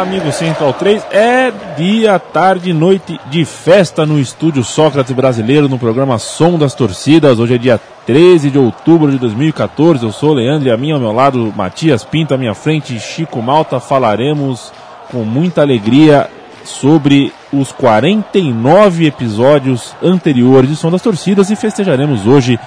[0.00, 1.06] Amigo Central 3.
[1.10, 7.38] É dia, tarde, noite de festa no estúdio Sócrates Brasileiro, no programa Som das Torcidas.
[7.38, 10.04] Hoje é dia 13 de outubro de 2014.
[10.04, 12.98] Eu sou o Leandro e a minha ao meu lado, Matias Pinto, à minha frente,
[12.98, 13.78] Chico Malta.
[13.78, 14.72] Falaremos
[15.10, 16.28] com muita alegria
[16.64, 22.58] sobre os 49 episódios anteriores de Som das Torcidas e festejaremos hoje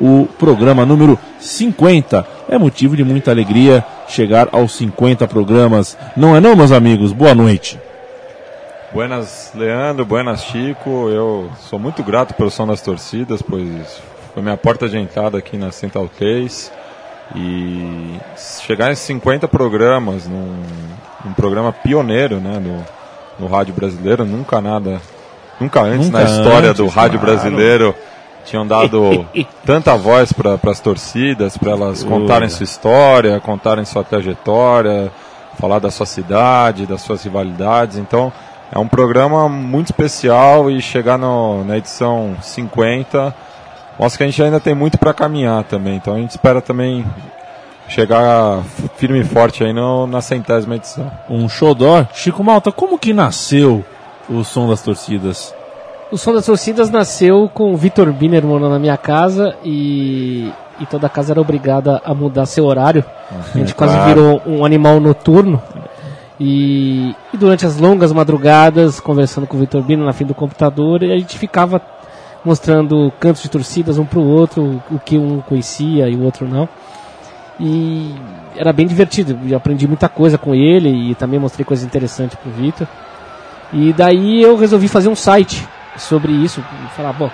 [0.00, 2.26] o programa número 50.
[2.48, 5.96] É motivo de muita alegria chegar aos 50 programas.
[6.16, 7.12] Não é não, meus amigos?
[7.12, 7.78] Boa noite.
[8.92, 10.04] Buenas, Leandro.
[10.04, 11.08] Buenas, Chico.
[11.08, 14.00] Eu sou muito grato pelo som das torcidas, pois
[14.32, 16.72] foi minha porta de entrada aqui na Central 3.
[17.34, 20.62] E chegar em 50 programas, num,
[21.24, 22.84] num programa pioneiro né, no,
[23.38, 25.00] no rádio brasileiro, nunca nada,
[25.60, 27.36] nunca antes nunca na história antes, do rádio claro.
[27.36, 27.94] brasileiro
[28.46, 29.26] tinham dado
[29.64, 35.10] tanta voz para as torcidas, para elas contarem sua história, contarem sua trajetória,
[35.58, 37.98] falar da sua cidade, das suas rivalidades.
[37.98, 38.32] Então,
[38.72, 43.34] é um programa muito especial e chegar no, na edição 50
[43.98, 45.96] mostra que a gente ainda tem muito para caminhar também.
[45.96, 47.04] Então, a gente espera também
[47.88, 48.62] chegar
[48.96, 51.10] firme e forte aí no, na centésima edição.
[51.28, 52.06] Um xodó.
[52.12, 53.84] Chico Malta, como que nasceu
[54.28, 55.54] o som das torcidas?
[56.10, 60.86] O Som das Torcidas nasceu com o Vitor Biner morando na minha casa e, e
[60.86, 63.04] toda a casa era obrigada a mudar seu horário.
[63.52, 65.60] A gente quase virou um animal noturno.
[66.38, 71.02] E, e, durante as longas madrugadas, conversando com o Vitor Bino na frente do computador,
[71.02, 71.82] a gente ficava
[72.44, 76.46] mostrando cantos de torcidas um para o outro, o que um conhecia e o outro
[76.46, 76.68] não.
[77.58, 78.14] E
[78.54, 82.48] era bem divertido, eu aprendi muita coisa com ele e também mostrei coisas interessantes para
[82.48, 82.86] o Vitor.
[83.72, 86.62] E daí eu resolvi fazer um site sobre isso.
[86.96, 87.30] Falar, bom,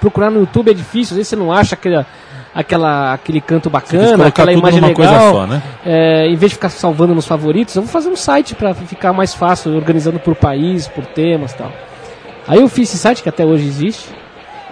[0.00, 2.06] procurar no YouTube é difícil, às vezes você não acha aquela,
[2.54, 5.32] aquela, aquele canto bacana, aquela imagem legal.
[5.32, 5.62] Só, né?
[5.84, 9.12] é, em vez de ficar salvando nos favoritos, eu vou fazer um site para ficar
[9.12, 11.72] mais fácil, organizando por país, por temas tal.
[12.48, 14.08] Aí eu fiz esse site que até hoje existe.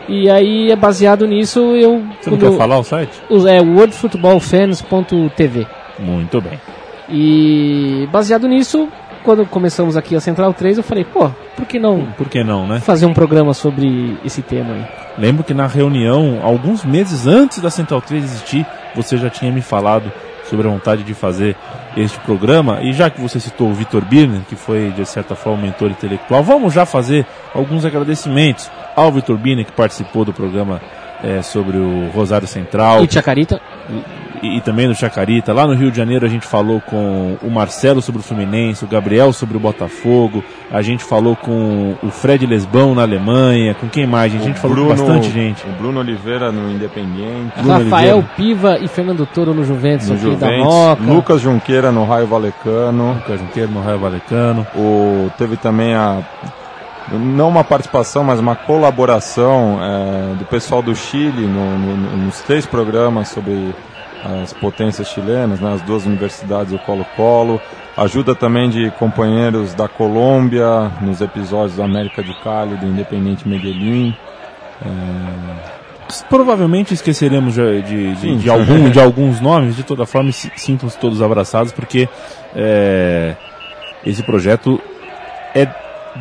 [0.09, 2.03] E aí é baseado nisso eu.
[2.21, 3.21] Você não quer eu, falar o site?
[3.49, 5.67] É worldfootballfans.tv.
[5.99, 6.61] Muito bem.
[7.09, 8.89] E baseado nisso,
[9.25, 12.07] quando começamos aqui a Central 3, eu falei, pô, por que não?
[12.13, 12.79] Por que não, né?
[12.81, 14.85] Fazer um programa sobre esse tema aí.
[15.17, 19.63] Lembro que na reunião, alguns meses antes da Central 3 existir, você já tinha me
[19.63, 20.13] falado
[20.49, 21.57] sobre a vontade de fazer
[21.97, 22.81] este programa.
[22.83, 25.91] E já que você citou o Vitor Birner, que foi de certa forma um mentor
[25.91, 30.83] intelectual, vamos já fazer alguns agradecimentos ao Vitor Birner, que participou do programa
[31.23, 33.03] é, sobre o Rosário Central.
[33.03, 33.59] E Chacarita
[34.45, 35.53] e, e, também no Chacarita.
[35.53, 38.89] Lá no Rio de Janeiro a gente falou com o Marcelo sobre o Fluminense, o
[38.89, 44.07] Gabriel sobre o Botafogo, a gente falou com o Fred Lesbão na Alemanha, com quem
[44.07, 44.35] mais?
[44.35, 45.65] A gente, falou Bruno, com bastante gente.
[45.67, 47.53] O Bruno Oliveira no Independiente.
[47.57, 48.23] Rafael Oliveira.
[48.37, 50.41] Piva e Fernando Toro no Juventus, no Juventus.
[50.41, 51.03] da Moca.
[51.03, 53.15] Lucas Junqueira no Raio Valecano.
[53.15, 54.67] Lucas Junqueira no Raio Valecano.
[54.77, 56.23] O, teve também a
[57.13, 62.65] não uma participação, mas uma colaboração é, do pessoal do Chile no, no, nos três
[62.65, 63.75] programas sobre
[64.25, 67.61] as potências chilenas, né, as duas universidades do Colo-Colo,
[67.95, 74.17] ajuda também de companheiros da Colômbia nos episódios da América de Cali, do Independente Medellín.
[74.83, 75.75] É...
[76.29, 81.21] Provavelmente esqueceremos de, de, de, de, algum, de alguns nomes, de toda forma sintam-se todos
[81.21, 82.09] abraçados, porque
[82.55, 83.35] é,
[84.05, 84.81] esse projeto
[85.55, 85.67] é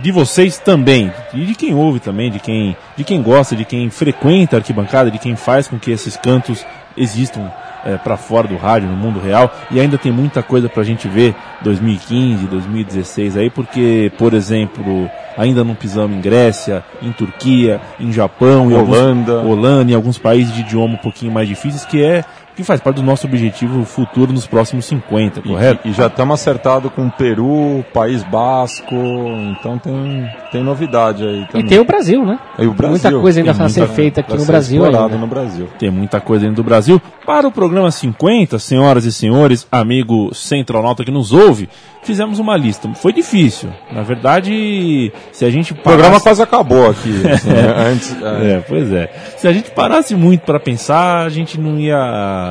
[0.02, 3.90] de vocês também, e de quem ouve também, de quem, de quem gosta, de quem
[3.90, 6.66] frequenta a arquibancada, de quem faz com que esses cantos
[6.98, 7.52] existam
[7.86, 10.86] é, para fora do rádio, no mundo real, e ainda tem muita coisa para a
[10.86, 17.82] gente ver 2015, 2016 aí, porque, por exemplo, ainda não pisamos em Grécia, em Turquia,
[18.00, 21.86] em Japão, em Holanda, alguns, Holanda, em alguns países de idioma um pouquinho mais difíceis,
[21.86, 22.24] que é
[22.56, 25.88] que faz parte do nosso objetivo futuro nos próximos 50, correto?
[25.88, 31.66] E, e já estamos acertados com Peru, País Basco, então tem, tem novidade aí também.
[31.66, 32.40] E tem o Brasil, né?
[32.60, 32.92] E o Brasil.
[32.92, 35.18] Muita coisa ainda a ser feita aqui no Brasil ainda.
[35.18, 35.68] no Brasil.
[35.80, 37.02] Tem muita coisa dentro do Brasil.
[37.26, 41.70] Para o programa 50, senhoras e senhores, amigo centronauta que nos ouve,
[42.04, 42.94] fizemos uma lista.
[42.96, 43.70] Foi difícil.
[43.92, 45.90] Na verdade, se a gente parasse...
[45.90, 47.22] O programa quase acabou aqui.
[47.32, 47.76] Assim, né?
[47.78, 48.64] Antes, é.
[48.68, 49.12] pois é.
[49.38, 52.43] Se a gente parasse muito para pensar, a gente não ia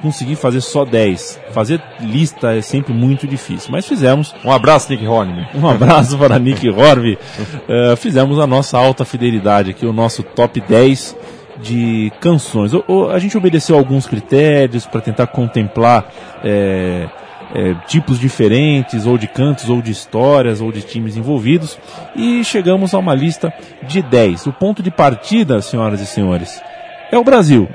[0.00, 1.40] conseguir fazer só 10.
[1.50, 3.70] Fazer lista é sempre muito difícil.
[3.70, 4.34] Mas fizemos.
[4.44, 5.46] Um abraço, Nick Hornby.
[5.56, 7.18] Um abraço para Nick Hornby.
[7.68, 11.16] Uh, fizemos a nossa alta fidelidade aqui, o nosso top 10
[11.60, 12.72] de canções.
[12.72, 16.12] O, o, a gente obedeceu alguns critérios para tentar contemplar
[16.44, 17.08] é,
[17.54, 21.78] é, tipos diferentes, ou de cantos, ou de histórias, ou de times envolvidos,
[22.14, 23.52] e chegamos a uma lista
[23.82, 24.46] de 10.
[24.46, 26.60] O ponto de partida, senhoras e senhores,
[27.10, 27.68] é o Brasil,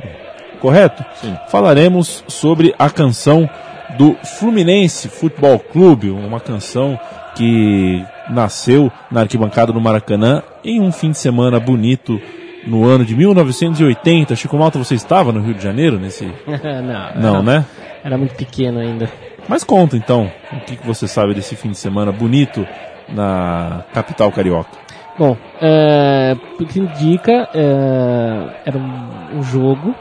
[0.61, 1.03] correto?
[1.15, 1.35] Sim.
[1.49, 3.49] Falaremos sobre a canção
[3.97, 6.97] do Fluminense Futebol Clube, uma canção
[7.35, 12.19] que nasceu na arquibancada do Maracanã em um fim de semana bonito
[12.65, 14.35] no ano de 1980.
[14.35, 16.25] Chico Malta, você estava no Rio de Janeiro nesse?
[16.45, 17.65] não, não, era, né?
[18.03, 19.09] Era muito pequeno ainda.
[19.47, 22.65] Mas conta então, o que, que você sabe desse fim de semana bonito
[23.09, 24.79] na capital carioca?
[25.17, 29.93] Bom, é, o que indica é, era um, um, jogo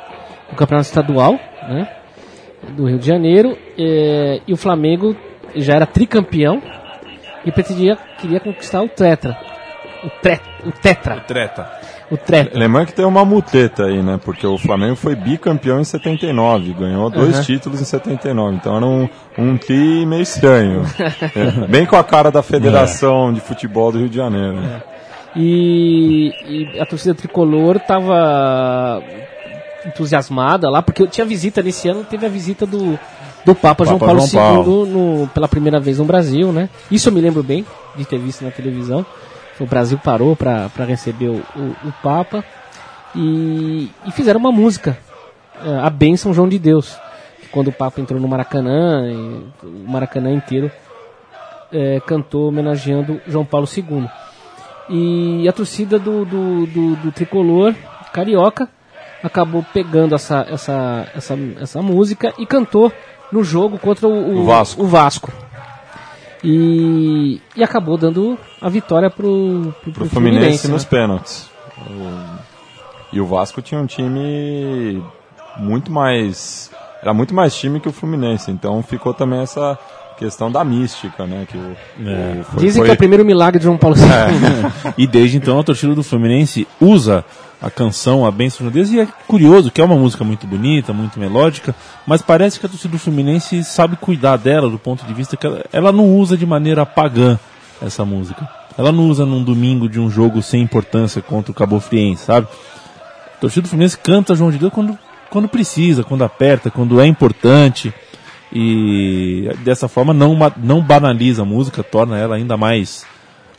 [0.50, 1.38] do campeonato estadual,
[1.69, 1.88] né,
[2.70, 5.17] do Rio de Janeiro, é, e o Flamengo
[5.56, 6.62] já era tricampeão
[7.44, 9.38] e pretendia queria conquistar o tetra,
[10.05, 11.17] o, tre, o tetra.
[11.17, 11.81] O treta
[12.11, 12.58] o treta.
[12.58, 14.19] Lembrando que tem uma muteta aí, né?
[14.23, 17.43] Porque o Flamengo foi bicampeão em 79, ganhou dois uhum.
[17.43, 18.56] títulos em 79.
[18.56, 19.08] Então era um,
[19.38, 20.82] um tri meio estranho.
[20.99, 23.35] é, bem com a cara da Federação é.
[23.35, 24.58] de Futebol do Rio de Janeiro.
[24.58, 24.82] É.
[25.37, 26.32] E,
[26.75, 29.00] e, a torcida tricolor estava
[29.87, 32.99] entusiasmada lá, porque tinha visita nesse ano, teve a visita do,
[33.44, 34.87] do Papa, Papa João Paulo João Paulo.
[34.87, 36.69] II no, pela primeira vez no Brasil, né?
[36.91, 37.65] Isso eu me lembro bem
[37.97, 39.05] de ter visto na televisão
[39.61, 42.43] o Brasil parou para receber o, o, o Papa
[43.15, 44.97] e, e, fizeram uma música,
[45.62, 46.97] é, a Bênção João de Deus.
[47.53, 49.03] Quando o Papa entrou no Maracanã,
[49.62, 50.71] o Maracanã inteiro
[51.73, 54.09] é, cantou homenageando João Paulo II.
[54.88, 57.75] E a torcida do, do, do, do tricolor
[58.12, 58.69] carioca
[59.23, 62.93] acabou pegando essa, essa, essa, essa música e cantou
[63.31, 64.83] no jogo contra o, o Vasco.
[64.83, 65.33] O Vasco.
[66.43, 70.91] E, e acabou dando a vitória pro, pro, pro, pro Fluminense, Fluminense nos né?
[70.91, 71.51] pênaltis.
[71.79, 75.03] O, e o Vasco tinha um time
[75.57, 76.71] muito mais.
[77.03, 79.79] Era muito mais time que o Fluminense, então ficou também essa
[80.21, 81.47] questão da mística, né?
[81.49, 81.77] Que o,
[82.07, 82.41] é.
[82.41, 82.85] o foi, Dizem foi...
[82.85, 84.05] que é o primeiro milagre de João Paulo II.
[84.05, 84.93] É.
[84.99, 87.25] e desde então a torcida do Fluminense usa
[87.61, 90.93] a canção A Bênção de Deus e é curioso que é uma música muito bonita,
[90.93, 91.75] muito melódica,
[92.07, 95.47] mas parece que a torcida do Fluminense sabe cuidar dela do ponto de vista que
[95.47, 97.39] ela, ela não usa de maneira pagã
[97.81, 98.47] essa música.
[98.77, 102.47] Ela não usa num domingo de um jogo sem importância contra o Cabo Friense, sabe?
[103.37, 104.99] A torcida do Fluminense canta João de Deus quando,
[105.31, 107.93] quando precisa, quando aperta, quando é importante
[108.52, 113.06] e dessa forma não, não banaliza a música, torna ela ainda mais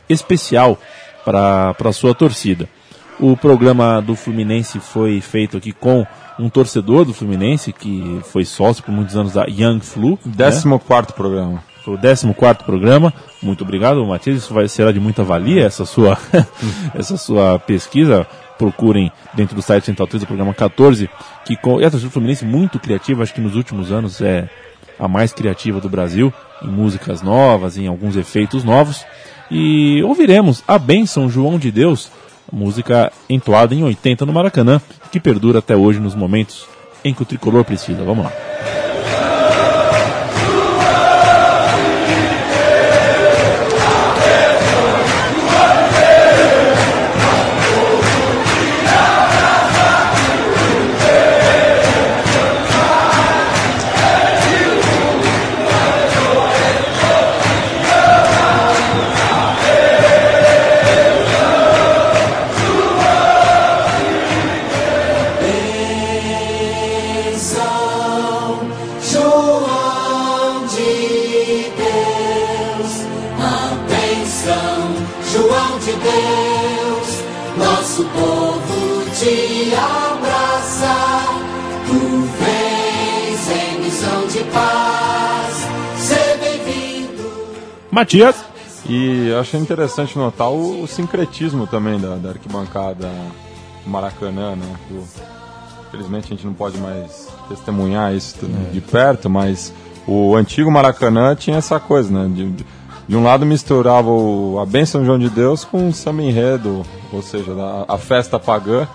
[0.08, 0.78] especial
[1.24, 2.68] para a sua torcida.
[3.18, 6.06] O programa do Fluminense foi feito aqui com
[6.38, 10.18] um torcedor do Fluminense, que foi sócio por muitos anos da Young Flu.
[10.36, 10.78] 14 né?
[11.14, 11.62] programa.
[11.84, 13.12] Foi o 14 programa.
[13.42, 14.38] Muito obrigado, Matias.
[14.38, 16.18] Isso vai, será de muita valia, essa sua,
[16.94, 18.26] essa sua pesquisa.
[18.58, 21.10] Procurem dentro do site Central 3, o programa 14,
[21.44, 24.48] que com, e a torcida do Fluminense muito criativa, acho que nos últimos anos é
[24.98, 29.04] a mais criativa do Brasil, em músicas novas, em alguns efeitos novos.
[29.50, 32.10] E ouviremos a bênção João de Deus,
[32.50, 34.80] música entoada em 80 no Maracanã,
[35.10, 36.66] que perdura até hoje nos momentos
[37.04, 38.04] em que o tricolor precisa.
[38.04, 38.32] Vamos lá.
[87.92, 88.42] Matias.
[88.88, 93.08] E achei interessante notar o, o sincretismo também da, da arquibancada
[93.86, 94.66] Maracanã, né?
[95.86, 98.38] infelizmente a gente não pode mais testemunhar isso
[98.72, 99.72] de perto, mas
[100.06, 102.34] o antigo Maracanã tinha essa coisa, né?
[102.34, 102.64] De,
[103.06, 106.82] de um lado misturava o, a bênção João de Deus com o samba enredo,
[107.12, 108.88] ou seja, a, a festa pagã.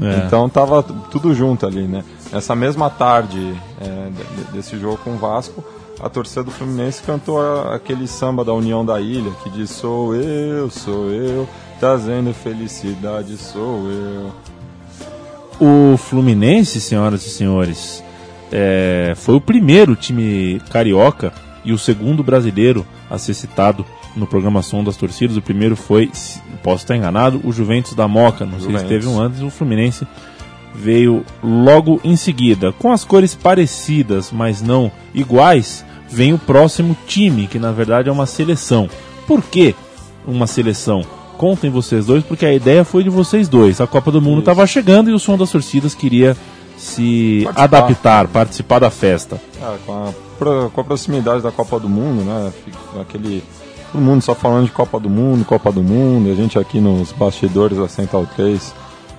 [0.00, 0.26] É.
[0.26, 2.04] Então tava tudo junto ali, né?
[2.32, 4.10] Nessa mesma tarde é,
[4.52, 5.64] desse jogo com o Vasco,
[6.00, 10.70] a torcida do Fluminense cantou aquele samba da União da Ilha, que diz sou eu,
[10.70, 11.48] sou eu,
[11.78, 14.32] trazendo felicidade, sou eu.
[15.60, 18.02] O Fluminense, senhoras e senhores,
[18.50, 21.32] é, foi o primeiro time carioca
[21.64, 23.86] e o segundo brasileiro a ser citado
[24.16, 25.36] no programa Som das Torcidas.
[25.36, 26.10] O primeiro foi,
[26.62, 28.44] posso estar enganado, o Juventus da Moca.
[28.44, 29.40] Não sei se teve um antes.
[29.40, 30.06] O Fluminense
[30.74, 32.72] veio logo em seguida.
[32.72, 38.12] Com as cores parecidas, mas não iguais, vem o próximo time, que na verdade é
[38.12, 38.88] uma seleção.
[39.26, 39.74] Por que
[40.26, 41.04] uma seleção?
[41.38, 43.80] Contem vocês dois, porque a ideia foi de vocês dois.
[43.80, 46.36] A Copa do Mundo estava chegando e o som das torcidas queria
[46.76, 47.62] se Participar.
[47.64, 49.40] adaptar, participar da festa.
[49.60, 52.52] Ah, com, a, com a proximidade da Copa do Mundo, né?
[53.00, 53.42] Aquele.
[53.92, 56.80] Todo mundo só falando de Copa do Mundo, Copa do Mundo, e a gente aqui
[56.80, 58.74] nos bastidores da Central 3,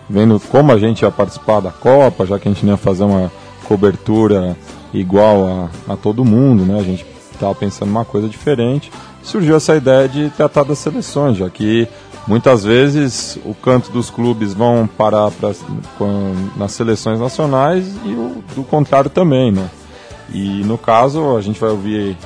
[0.10, 3.04] vendo como a gente ia participar da Copa, já que a gente não ia fazer
[3.04, 3.32] uma
[3.68, 4.56] cobertura
[4.94, 6.80] igual a, a todo mundo, né?
[6.80, 8.92] A gente estava pensando uma coisa diferente.
[9.22, 11.88] Surgiu essa ideia de tratar das seleções, já que
[12.28, 15.52] muitas vezes o canto dos clubes vão parar pra,
[16.56, 19.70] nas seleções nacionais e o do contrário também, né?
[20.34, 22.18] E no caso, a gente vai ouvir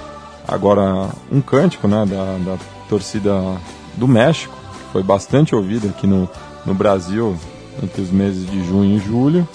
[0.47, 2.57] agora um cântico né, da, da
[2.87, 3.33] torcida
[3.95, 6.29] do México, que foi bastante ouvido aqui no,
[6.65, 7.37] no Brasil
[7.83, 9.47] entre os meses de junho e julho,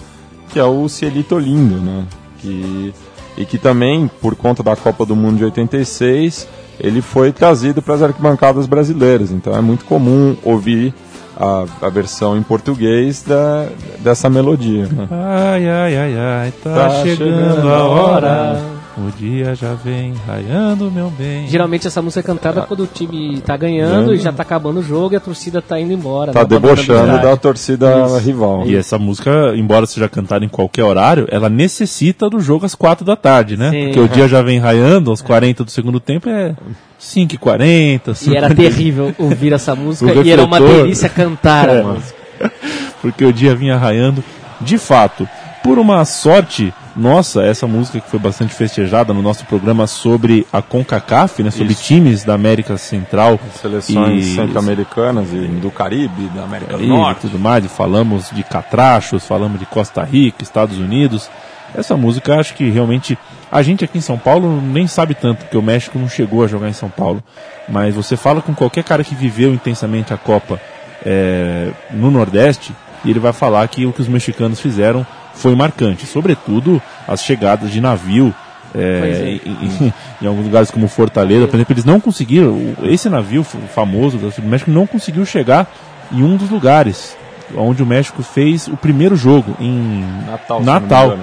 [0.49, 2.05] que é o Cielito Lindo, né?
[2.39, 2.95] Que,
[3.37, 6.47] e que também, por conta da Copa do Mundo de 86,
[6.79, 9.31] ele foi trazido para as arquibancadas brasileiras.
[9.31, 10.95] Então é muito comum ouvir
[11.37, 13.67] a, a versão em português da,
[14.01, 14.87] dessa melodia.
[14.87, 15.09] Né?
[15.11, 18.74] Ai, ai, ai, ai, tá, Tá chegando, chegando a hora.
[18.97, 21.49] O dia já vem raiando, meu bem.
[21.49, 24.83] Geralmente essa música é cantada quando o time tá ganhando e já tá acabando o
[24.85, 26.33] jogo e a torcida tá indo embora.
[26.33, 26.45] Tá né?
[26.45, 28.63] O debochando da torcida rival.
[28.67, 33.05] E essa música, embora seja cantada em qualquer horário, ela necessita do jogo às quatro
[33.05, 33.71] da tarde, né?
[33.73, 33.85] Sim.
[33.87, 36.55] Porque o dia já vem raiando, aos 40 do segundo tempo é
[36.97, 41.81] 5 e 40 E era terrível ouvir essa música e era uma delícia cantar É.
[41.81, 42.15] a música.
[43.03, 44.23] porque o dia vinha raiando.
[44.61, 45.29] De fato,
[45.65, 50.63] por uma sorte nossa, essa música que foi bastante festejada no nosso programa sobre a
[50.63, 51.51] CONCACAF, né?
[51.51, 51.83] Sobre Isso.
[51.83, 57.23] times da América Central Seleções E- centro-americanas e do Caribe, da América do e Norte.
[57.23, 61.29] tudo mais, falamos de catrachos, falamos de Costa Rica, Estados Unidos.
[61.77, 63.19] Essa música acho que realmente
[63.51, 66.47] a gente aqui em São Paulo nem sabe tanto, porque o México não chegou a
[66.47, 67.21] jogar em São Paulo.
[67.69, 70.61] Mas você fala com qualquer cara que viveu intensamente a Copa
[71.05, 72.73] é, no Nordeste,
[73.05, 75.05] e ele vai falar que o que os mexicanos fizeram
[75.35, 78.35] foi marcante, sobretudo as chegadas de navio.
[78.75, 79.49] é, é.
[79.49, 82.75] em, em- em alguns lugares como Fortaleza, por exemplo, eles não conseguiram.
[82.85, 85.67] Esse navio famoso do México não conseguiu chegar
[86.13, 87.17] em um dos lugares
[87.57, 91.19] onde o México fez o primeiro jogo em Natal, não Natal.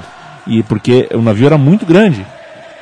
[0.45, 2.25] E porque o navio era muito grande.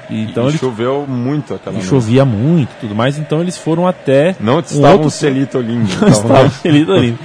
[0.09, 1.87] E então e ele choveu muito aquela noite.
[1.87, 3.17] chovia muito, tudo mais.
[3.17, 5.87] Então eles foram até Não um outro celito lindo.
[6.07, 7.17] estava feliz ali.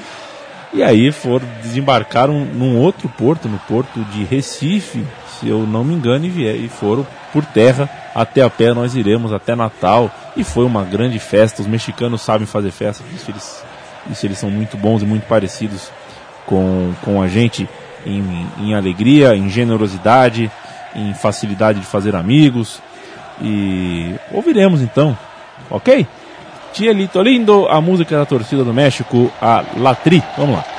[0.74, 5.06] E aí foram desembarcaram num outro porto, no porto de Recife,
[5.38, 8.74] se eu não me engano, e, foram por terra até a pé.
[8.74, 11.62] Nós iremos até Natal e foi uma grande festa.
[11.62, 13.64] Os mexicanos sabem fazer festa, isso eles,
[14.10, 15.92] isso eles são muito bons e muito parecidos
[16.44, 17.68] com, com a gente
[18.04, 20.50] em, em alegria, em generosidade,
[20.92, 22.82] em facilidade de fazer amigos.
[23.40, 25.16] E ouviremos então,
[25.70, 26.04] ok?
[26.74, 30.20] Tielito Lindo, a música da torcida do México, a Latri.
[30.36, 30.73] Vamos lá.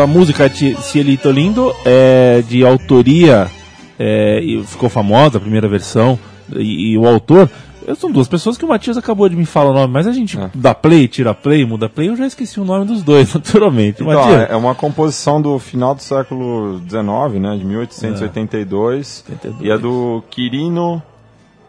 [0.00, 3.48] A música Cielito Lindo é de autoria,
[3.98, 6.18] é, e ficou famosa a primeira versão,
[6.56, 7.48] e, e o autor
[7.96, 10.38] são duas pessoas que o Matias acabou de me falar o nome, mas a gente
[10.38, 10.50] é.
[10.54, 14.02] dá play, tira play, muda play, eu já esqueci o nome dos dois, naturalmente.
[14.02, 14.50] Então, Matias.
[14.50, 19.48] é uma composição do final do século XIX, né, de 1882, é.
[19.60, 21.02] e é do Quirino,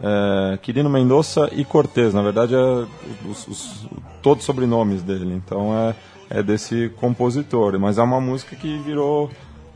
[0.01, 2.85] é, Quirino Mendonça e Cortez, na verdade é
[3.29, 3.87] os, os,
[4.21, 5.95] todos os sobrenomes dele, então é,
[6.29, 9.29] é desse compositor, mas é uma música que virou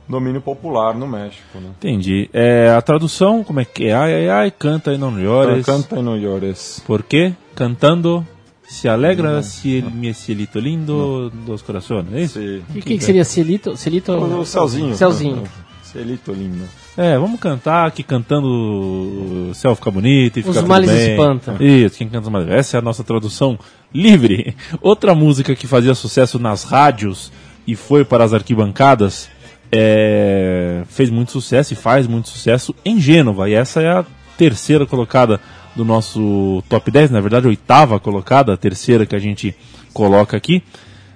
[0.07, 1.57] domínio popular no México.
[1.59, 1.69] Né?
[1.77, 2.29] Entendi.
[2.31, 3.93] É, a tradução, como é que é?
[3.93, 5.65] Ai, ai, ai, canta e não llores.
[5.65, 6.81] Canta e não llores.
[6.85, 7.33] Por quê?
[7.55, 8.25] Cantando
[8.67, 11.45] se alegra se el, mi cielito lindo não.
[11.45, 12.41] dos corações, é isso?
[12.41, 13.77] E o que, que, seria cielito?
[13.77, 14.11] cielito?
[14.13, 14.95] O céuzinho.
[14.95, 15.43] Céuzinho.
[15.83, 16.65] Cielito lindo.
[16.97, 21.57] É, vamos cantar que cantando o céu fica bonito e fica Os males espantam.
[21.59, 22.49] Isso, quem canta os males.
[22.49, 23.57] Essa é a nossa tradução
[23.95, 24.55] livre.
[24.81, 27.31] Outra música que fazia sucesso nas rádios
[27.65, 29.29] e foi para as arquibancadas
[29.71, 33.49] é, fez muito sucesso e faz muito sucesso em Gênova.
[33.49, 34.05] E essa é a
[34.37, 35.39] terceira colocada
[35.75, 39.55] do nosso top 10, na verdade, oitava colocada, a terceira que a gente
[39.93, 40.61] coloca aqui.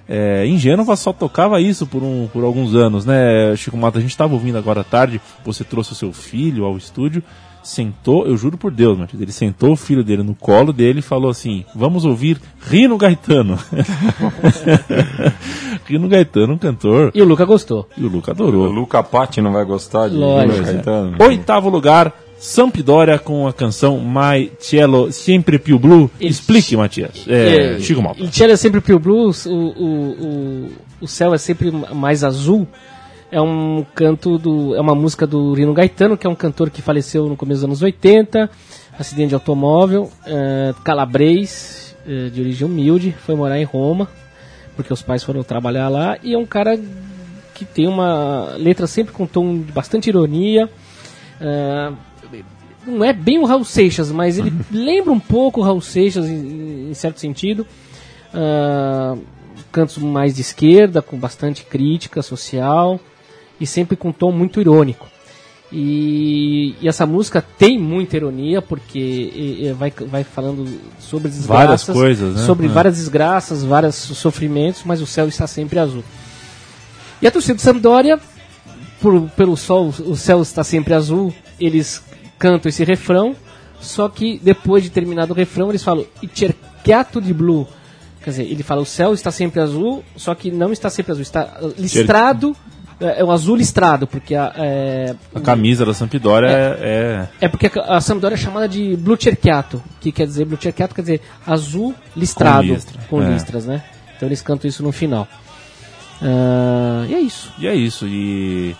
[0.08, 3.98] É, em Gênova só tocava isso por, um, por alguns anos, né, Chico Mata?
[3.98, 7.22] A gente estava ouvindo agora à tarde, você trouxe o seu filho ao estúdio
[7.62, 11.02] sentou, eu juro por Deus, Matheus, ele sentou o filho dele no colo dele e
[11.02, 13.58] falou assim: Vamos ouvir Rino Gaetano.
[15.86, 17.10] Rino Gaetano, um cantor.
[17.14, 17.88] E o Luca gostou.
[17.96, 18.68] E o Luca adorou.
[18.68, 20.52] O Luca Patti não vai gostar de Lógico.
[20.52, 21.16] Rino Gaetano.
[21.20, 26.10] Oitavo lugar, Sampdoria com a canção My Cielo Sempre Più Blue.
[26.18, 27.26] Explique, Matias.
[27.28, 28.22] É, é, Chico Malta.
[28.22, 30.70] Il Cielo é Sempre Più Blue, o, o, o,
[31.02, 32.66] o céu é sempre mais azul
[33.30, 34.74] é um canto do.
[34.74, 37.64] É uma música do Rino Gaetano, que é um cantor que faleceu no começo dos
[37.64, 38.50] anos 80,
[38.98, 44.08] acidente de automóvel, é, calabrês, é, de origem humilde, foi morar em Roma,
[44.74, 46.78] porque os pais foram trabalhar lá, e é um cara
[47.54, 50.68] que tem uma letra sempre com tom de bastante ironia.
[51.40, 51.92] É,
[52.86, 56.90] não é bem o Raul Seixas, mas ele lembra um pouco o Raul Seixas em,
[56.90, 57.66] em certo sentido.
[58.32, 59.20] Uh,
[59.70, 62.98] cantos mais de esquerda, com bastante crítica social
[63.60, 65.06] e sempre com um tom muito irônico.
[65.72, 70.66] E, e, essa música tem muita ironia, porque e, e vai, vai falando
[70.98, 72.42] sobre desgraças, várias coisas, né?
[72.44, 72.68] sobre é.
[72.68, 76.02] várias desgraças, vários sofrimentos, mas o céu está sempre azul.
[77.22, 78.18] E a torcida de Sampdoria,
[79.00, 82.02] por, pelo sol, o céu está sempre azul, eles
[82.36, 83.36] cantam esse refrão,
[83.80, 87.68] só que depois de terminado o refrão, eles falam cercato de blue.
[88.24, 91.22] Quer dizer, ele fala o céu está sempre azul, só que não está sempre azul,
[91.22, 92.56] está listrado
[93.00, 94.52] é, é um azul listrado, porque a.
[94.56, 97.28] É, a camisa da Sampdoria é, é.
[97.46, 100.94] É, porque a, a Sampdoria é chamada de Blue Cerchiato, que quer dizer, Blue Cerchiato
[100.94, 103.00] quer dizer azul listrado, com, listra.
[103.08, 103.30] com é.
[103.30, 103.82] listras, né?
[104.16, 105.26] Então eles cantam isso no final.
[106.20, 107.52] Uh, e é isso.
[107.58, 108.06] E é isso.
[108.06, 108.76] E.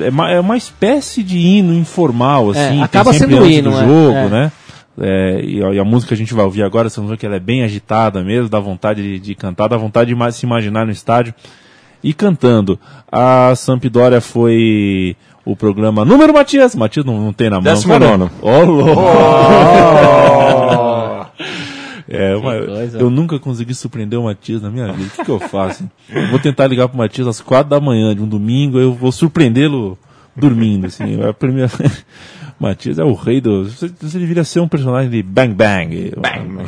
[0.00, 2.82] É uma, é uma espécie de hino informal, é, assim.
[2.82, 4.50] acaba sendo hino, do jogo, né?
[5.00, 7.18] É, e, a, e, a música que a gente vai ouvir agora, vocês vão ver
[7.18, 10.44] que ela é bem agitada mesmo, dá vontade de, de cantar, dá vontade de se
[10.44, 11.34] imaginar no estádio
[12.02, 12.78] e cantando.
[13.10, 16.74] A Sampdoria foi o programa número Matias.
[16.74, 17.64] Matias não, não tem na mão.
[17.64, 18.30] Décimo nono.
[18.42, 18.48] Oh,
[20.54, 20.98] oh.
[22.10, 25.08] É, uma, eu nunca consegui surpreender o Matias na minha vida.
[25.08, 25.88] O que, que eu faço?
[26.08, 29.12] Eu vou tentar ligar pro Matias às quatro da manhã de um domingo, eu vou
[29.12, 29.98] surpreendê-lo
[30.34, 31.20] dormindo, assim.
[31.20, 31.70] É a primeira...
[32.58, 33.64] Matias é o rei do...
[33.64, 36.12] Você, você deveria ser um personagem de Bang Bang.
[36.16, 36.66] Bang.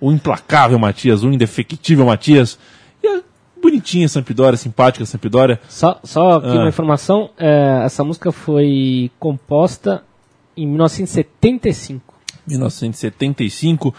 [0.00, 2.58] O implacável Matias, o indefectível Matias.
[3.70, 5.60] E a bonitinha Sampdoria, simpática Sampdoria.
[5.68, 6.60] Só, só aqui ah.
[6.60, 10.02] uma informação, é, essa música foi composta
[10.56, 12.14] em 1975.
[12.46, 13.94] 1975,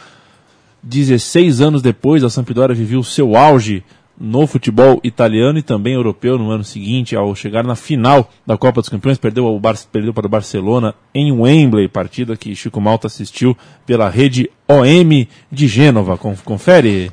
[0.83, 3.83] 16 anos depois, a Sampdoria viveu o seu auge
[4.19, 8.81] no futebol italiano e também europeu no ano seguinte, ao chegar na final da Copa
[8.81, 13.57] dos Campeões, perdeu, Bar perdeu para o Barcelona em Wembley, partida que Chico Malta assistiu
[13.85, 16.17] pela rede OM de Gênova.
[16.17, 17.11] Confere,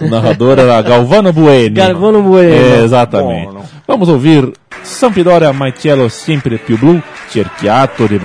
[0.00, 1.74] o narrador era Galvano Bueno.
[1.74, 2.54] Galvano Bueno.
[2.54, 3.52] É, exatamente.
[3.86, 8.20] Vamos ouvir Sampdoria Maiciello sempre più blu, cerchiato di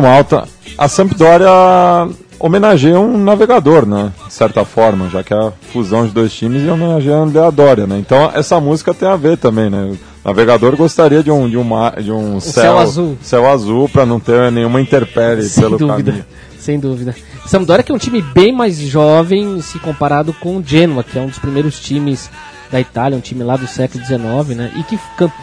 [0.00, 2.08] Chico Malta, a Sampdoria
[2.38, 4.12] homenageia um navegador, né?
[4.26, 7.50] De certa forma, já que é a fusão de dois times e homenageia a Andrea
[7.50, 7.98] Doria, né?
[7.98, 9.92] Então essa música tem a ver também, né?
[10.24, 13.18] O navegador gostaria de um, de uma, de um céu, céu azul.
[13.20, 16.12] céu azul para não ter nenhuma intempérie Sem pelo dúvida.
[16.12, 16.24] caminho.
[16.58, 17.14] Sem dúvida.
[17.46, 21.20] Sampdoria que é um time bem mais jovem se comparado com o Genoa, que é
[21.20, 22.30] um dos primeiros times
[22.70, 24.72] da Itália, um time lá do século XIX, né?
[24.76, 24.98] E que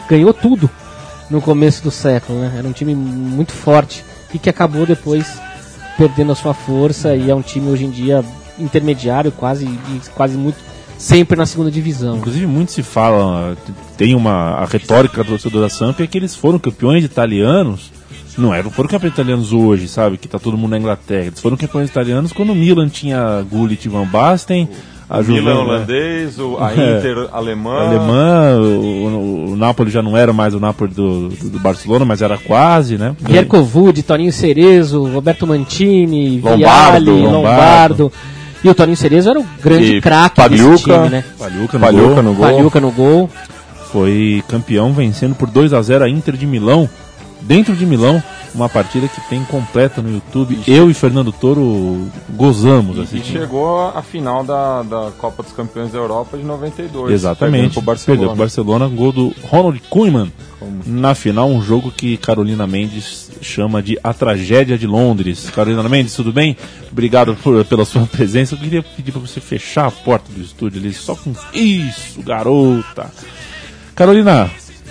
[0.08, 0.68] ganhou tudo
[1.30, 2.54] no começo do século, né?
[2.56, 5.26] Era um time muito forte e que acabou depois
[5.96, 8.24] perdendo a sua força e é um time hoje em dia
[8.58, 9.66] intermediário, quase
[10.14, 10.58] quase muito
[10.98, 12.18] sempre na segunda divisão.
[12.18, 13.56] Inclusive, muito se fala,
[13.96, 14.56] tem uma.
[14.56, 17.92] A retórica do torcedor da Samp é que eles foram campeões italianos.
[18.36, 20.16] Não eram, foram campeões italianos hoje, sabe?
[20.16, 21.26] Que tá todo mundo na Inglaterra.
[21.26, 24.68] Eles foram campeões italianos quando o Milan tinha Gullit e Van Basten.
[25.10, 26.98] A Milan Juve- holandês, o, a É.
[26.98, 27.78] Inter alemã.
[27.88, 28.64] alemã, o,
[29.46, 32.36] o, o Napoli já não era mais o Napoli do, do, do Barcelona, mas era
[32.36, 33.14] quase, né?
[33.24, 37.32] Pierre Wood, Toninho Cerezo, Roberto Mantini, Lombardo, Vialli, Lombardo.
[38.04, 38.12] Lombardo.
[38.62, 41.24] E o Toninho Cerezo era o grande craque desse time, né?
[41.38, 42.22] Palhuca no Palhuca gol.
[42.22, 42.46] no gol.
[42.46, 43.30] Pagliuca no gol.
[43.92, 46.88] Foi campeão vencendo por 2 a 0 a Inter de Milão,
[47.40, 48.22] dentro de Milão.
[48.58, 50.58] Uma partida que tem completa no YouTube.
[50.66, 53.38] Eu e Fernando Toro gozamos E, e assistindo.
[53.38, 57.12] chegou à final da, da Copa dos Campeões da Europa de 92.
[57.14, 57.74] Exatamente.
[57.74, 58.18] Pro Barcelona.
[58.18, 60.32] Perdeu pro Barcelona, gol do Ronald Koeman.
[60.58, 60.82] Como?
[60.84, 65.48] Na final, um jogo que Carolina Mendes chama de A Tragédia de Londres.
[65.54, 66.56] Carolina Mendes, tudo bem?
[66.90, 68.56] Obrigado por- pela sua presença.
[68.56, 73.08] Eu queria pedir para você fechar a porta do estúdio ali, só com isso, garota.
[73.94, 74.50] Carolina,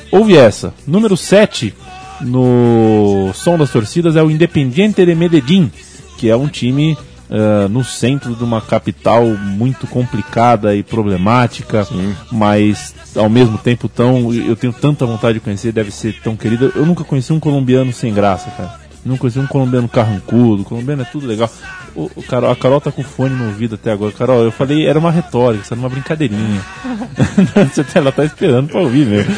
[0.10, 0.74] ouve essa.
[0.88, 1.74] Número 7
[2.22, 5.72] no som das torcidas é o Independiente de Medellín,
[6.18, 6.98] que é um time
[7.30, 11.88] ah, no centro de uma capital muito complicada e problemática,
[12.32, 14.34] mas ao mesmo tempo tão.
[14.34, 16.72] Eu tenho tanta vontade de conhecer, deve ser tão querida.
[16.76, 18.88] Eu nunca conheci um colombiano sem graça, cara.
[19.06, 20.64] Nunca conheci um colombiano carrancudo.
[20.66, 21.50] colombiano é tudo legal.
[21.96, 24.12] O, o Carol, a Carol tá com fone no ouvido até agora.
[24.12, 26.62] Carol, eu falei, era uma retórica, isso era uma brincadeirinha.
[27.16, 29.34] Tá- Ela tá esperando pra ouvir mesmo.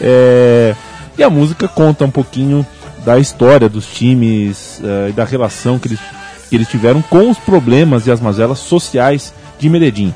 [0.00, 0.74] É,
[1.18, 2.66] e a música conta um pouquinho
[3.04, 6.00] da história dos times eh, e da relação que eles,
[6.48, 10.14] que eles tiveram com os problemas e as mazelas sociais de Medellín.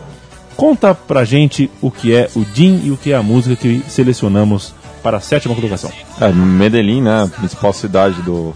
[0.57, 3.83] Conta pra gente o que é o DIN e o que é a música que
[3.89, 5.91] selecionamos para a sétima colocação.
[6.21, 8.55] É, Medellín, né, principal cidade do,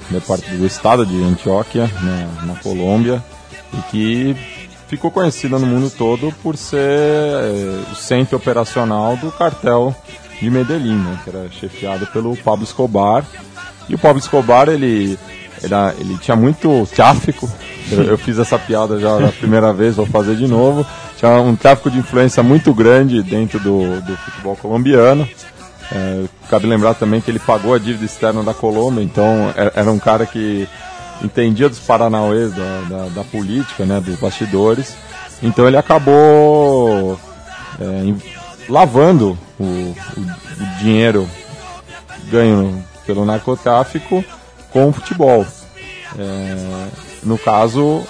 [0.59, 3.25] do estado de Antioquia, né, na Colômbia,
[3.73, 4.37] e que
[4.89, 9.95] ficou conhecida no mundo todo por ser é, o centro operacional do cartel
[10.41, 13.25] de Medellín, né, que era chefiado pelo Pablo Escobar.
[13.89, 15.19] E o Pablo Escobar, ele,
[15.63, 17.51] era, ele tinha muito tráfico,
[17.91, 20.87] eu, eu fiz essa piada já a primeira vez, vou fazer de novo.
[21.17, 25.29] Tinha um tráfico de influência muito grande dentro do, do futebol colombiano.
[25.93, 29.99] É, cabe lembrar também que ele pagou a dívida externa da Colômbia, então era, um
[29.99, 30.67] cara que
[31.23, 34.97] entendia dos paranauês da, da, da política, né, dos bastidores.
[35.43, 37.19] Então ele acabou
[37.81, 38.15] é,
[38.69, 39.97] lavando o, o-
[40.61, 41.29] o dinheiro
[42.31, 44.25] ganho pelo narcotráfico
[44.71, 45.47] com o futebol.
[46.19, 46.87] É,
[47.23, 48.05] no caso,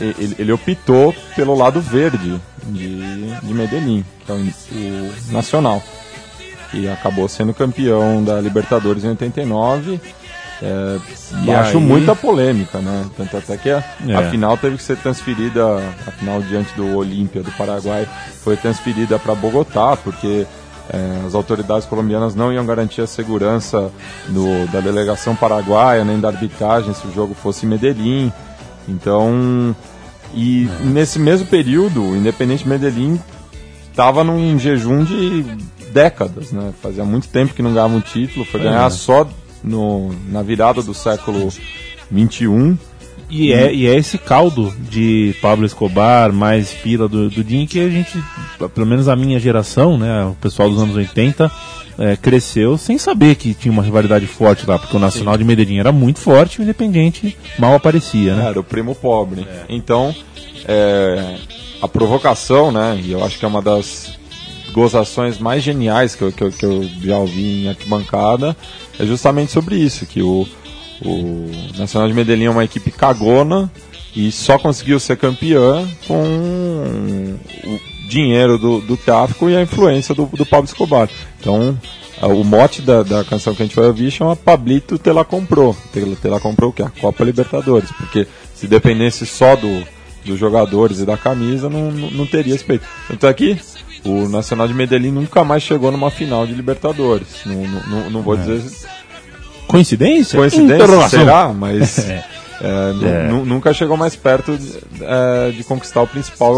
[0.00, 5.82] ele, ele optou pelo lado verde de, de Medellín, que é o, o Nacional
[6.74, 10.00] e acabou sendo campeão da Libertadores em 89.
[10.62, 10.98] É,
[11.44, 13.04] E acho aí- muita polêmica, né?
[13.16, 14.14] Tanto até que a, É.
[14.14, 15.62] a final teve que ser transferida,
[16.06, 18.08] a final diante do Olímpia do Paraguai
[18.42, 20.46] foi transferida para Bogotá, porque
[20.88, 23.90] é, as autoridades colombianas não iam garantir a segurança
[24.28, 28.32] do- da delegação paraguaia, nem da arbitragem se o jogo fosse em Medellín.
[28.88, 29.74] Então,
[30.32, 33.20] e nesse mesmo período, o Independente Medellín
[33.90, 35.42] estava num jejum de
[35.92, 36.72] décadas, né?
[36.80, 39.26] Fazia muito tempo que não ganhava um título, foi ganhar só
[39.66, 41.52] no, na virada do século
[42.10, 42.78] 21.
[43.28, 47.80] E é, e é esse caldo de Pablo Escobar, mais pila do, do Din, que
[47.80, 48.16] a gente,
[48.72, 51.50] pelo menos a minha geração, né, o pessoal dos anos 80,
[51.98, 55.78] é, cresceu sem saber que tinha uma rivalidade forte lá, porque o Nacional de Medellín
[55.78, 58.46] era muito forte e o Independente mal aparecia, né?
[58.48, 59.46] Era o primo pobre.
[59.68, 60.14] Então,
[60.68, 61.36] é,
[61.82, 63.00] a provocação, né?
[63.02, 64.16] E eu acho que é uma das
[64.72, 68.54] gozações mais geniais que eu, que eu, que eu já ouvi em arquibancada,
[68.98, 70.46] é justamente sobre isso, que o,
[71.04, 73.70] o Nacional de Medellín é uma equipe cagona
[74.14, 80.26] e só conseguiu ser campeã com o dinheiro do, do tráfico e a influência do,
[80.26, 81.08] do Pablo Escobar.
[81.38, 81.78] Então,
[82.22, 85.76] o mote da, da canção que a gente vai ouvir chama Pablito Te La Comprou.
[85.92, 86.82] Te, Te Comprou o quê?
[86.82, 87.90] A Copa Libertadores.
[87.92, 89.84] Porque se dependesse só do,
[90.24, 92.86] dos jogadores e da camisa, não, não, não teria esse peito.
[93.08, 93.58] Tanto é que
[94.06, 97.26] o Nacional de Medellín nunca mais chegou numa final de Libertadores.
[97.44, 98.62] Não, não, não, não vou dizer
[99.66, 100.38] Coincidência?
[100.38, 101.48] Coincidência, será?
[101.52, 102.24] Mas É.
[102.62, 103.28] é, É.
[103.28, 106.54] nu- nunca chegou mais perto de, é, de conquistar o principal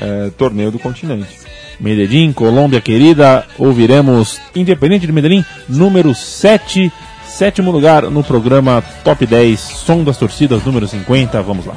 [0.00, 1.28] é, torneio do continente.
[1.78, 6.90] Medellín, Colômbia querida, ouviremos Independente de Medellín, número 7,
[7.26, 11.74] sétimo lugar no programa Top 10, Som das Torcidas, número 50, vamos lá.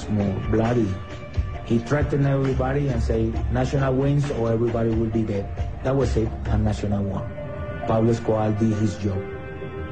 [0.00, 0.88] Was more bloody.
[1.64, 5.46] He threatened everybody and say, National wins or everybody will be dead.
[5.84, 7.28] That was it, and National won.
[7.86, 9.18] Pablo Escobar did his job,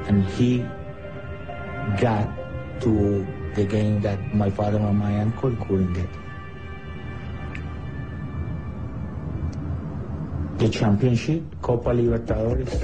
[0.06, 0.58] and he
[2.00, 2.28] got
[2.80, 6.08] to the game that my father and my uncle couldn't get.
[10.58, 12.74] The championship, Copa Libertadores,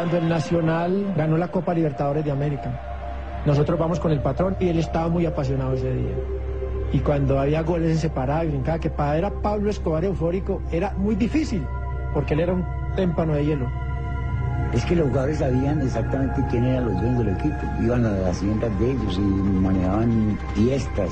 [0.00, 3.42] cuando el Nacional ganó la Copa Libertadores de América.
[3.44, 6.14] Nosotros vamos con el patrón y él estaba muy apasionado ese día.
[6.90, 10.62] Y cuando había goles se separaba y brincaba, que para ver a Pablo Escobar eufórico
[10.72, 11.66] era muy difícil,
[12.14, 12.64] porque él era un
[12.96, 13.70] témpano de hielo.
[14.72, 17.66] Es que los jugadores sabían exactamente quién eran los dueños del equipo.
[17.82, 21.10] Iban a las haciendas de ellos y manejaban fiestas.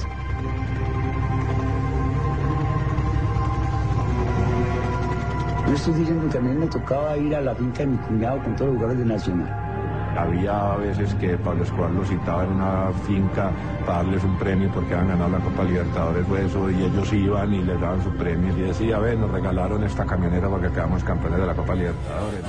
[5.68, 8.42] No estoy diciendo que a mí me tocaba ir a la finca de mi cuñado
[8.42, 9.68] con todos los jugadores de Nacional.
[10.16, 13.50] Había veces que Pablo Escobar los citaba en una finca
[13.84, 17.52] para darles un premio porque habían ganado la Copa Libertadores o eso, y ellos iban
[17.52, 21.04] y les daban su premio y decía, a ver, nos regalaron esta camioneta porque quedamos
[21.04, 22.40] campeones de la Copa Libertadores.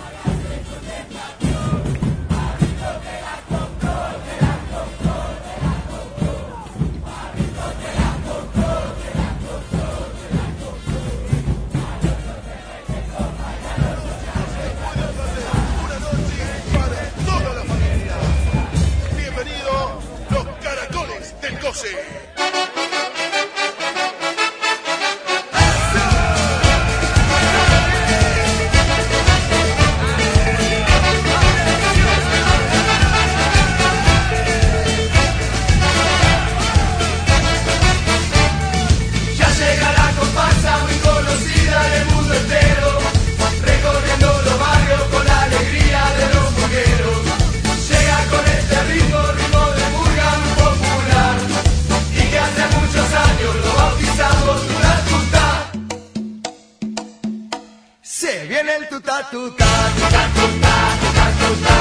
[59.09, 59.65] Tuta tuta,
[59.97, 61.75] tuta tuta, tuta tuta,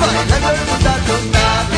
[0.00, 1.73] bailando el tuta tuta,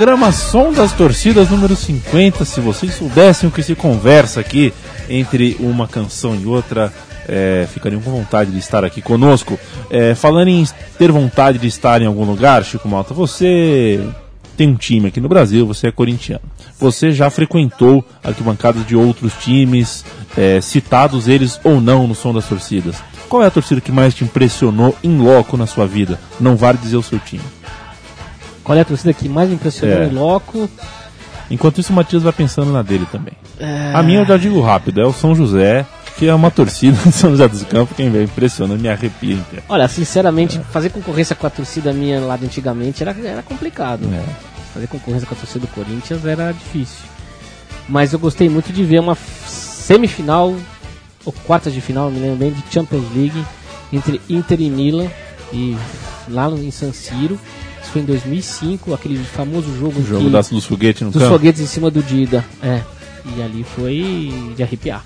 [0.00, 2.46] Programa Som das Torcidas número 50.
[2.46, 4.72] Se vocês soubessem o que se conversa aqui
[5.10, 6.90] entre uma canção e outra,
[7.28, 9.60] é, ficariam com vontade de estar aqui conosco.
[9.90, 14.00] É, falando em ter vontade de estar em algum lugar, Chico Malta, você
[14.56, 16.44] tem um time aqui no Brasil, você é corintiano.
[16.78, 20.02] Você já frequentou arquibancadas de outros times,
[20.34, 22.96] é, citados eles ou não no Som das Torcidas.
[23.28, 26.18] Qual é a torcida que mais te impressionou em loco na sua vida?
[26.40, 27.44] Não vale dizer o seu time.
[28.70, 30.06] Qual é a torcida que mais impressionou É.
[30.06, 30.70] em loco?
[31.50, 33.32] Enquanto isso, o Matias vai pensando na dele também.
[33.92, 35.84] A minha eu já digo rápido, é o São José,
[36.16, 39.64] que é uma torcida de São José dos Campos, quem vê impressiona, me arrepia inteiro.
[39.68, 44.08] Olha, sinceramente, fazer concorrência com a torcida minha lá de antigamente era, era complicado.
[44.14, 44.22] É.
[44.72, 47.00] Fazer concorrência com a torcida do Corinthians era difícil.
[47.88, 50.54] Mas eu gostei muito de ver uma semifinal,
[51.24, 53.44] ou quartas de final, me lembro bem, de Champions League
[53.92, 55.08] entre Inter e Milan,
[55.52, 55.76] e
[56.28, 57.36] lá em San Siro.
[57.90, 61.20] Isso foi em 2005, aquele famoso jogo, O jogo que, das, dos foguetes no dos
[61.20, 61.34] campo.
[61.34, 62.44] foguetes em cima do Dida.
[62.62, 62.82] É.
[63.36, 65.04] E ali foi de arrepiar.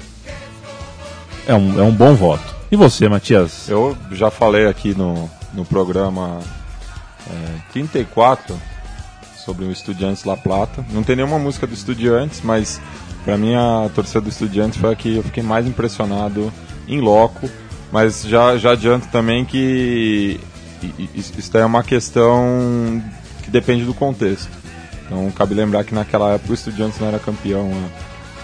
[1.47, 2.45] É um, é um bom voto.
[2.71, 3.71] E você, Matias?
[3.71, 6.41] Eu já falei aqui no, no programa
[7.31, 8.55] é, 34
[9.43, 10.85] sobre o Estudiantes La Plata.
[10.93, 12.83] Não tem nenhuma música do Estudiantes, mas
[13.25, 16.53] para mim a torcida do Estudiantes foi a que eu fiquei mais impressionado
[16.87, 17.49] em loco.
[17.91, 20.39] Mas já, já adianto também que
[21.15, 23.03] isso é uma questão
[23.43, 24.49] que depende do contexto.
[25.07, 27.71] Então cabe lembrar que naquela época o Estudiantes não era campeão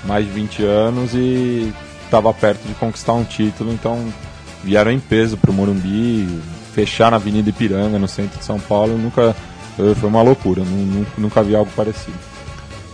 [0.04, 1.72] há mais de 20 anos e
[2.04, 4.12] estava perto de conquistar um título, então
[4.62, 6.40] vieram em peso para o Morumbi,
[6.74, 9.34] fechar na Avenida Ipiranga, no centro de São Paulo, nunca
[9.76, 12.18] foi uma loucura, nunca, nunca vi algo parecido.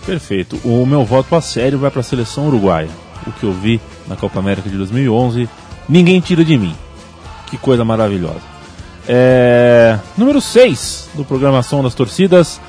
[0.05, 0.61] Perfeito.
[0.65, 2.89] O meu voto a sério vai para a seleção uruguaia.
[3.27, 5.49] O que eu vi na Copa América de 2011,
[5.89, 6.77] ninguém tira de mim.
[7.49, 8.56] Que coisa maravilhosa.
[9.09, 9.99] É...
[10.17, 12.61] Número 6 do Programação das Torcidas,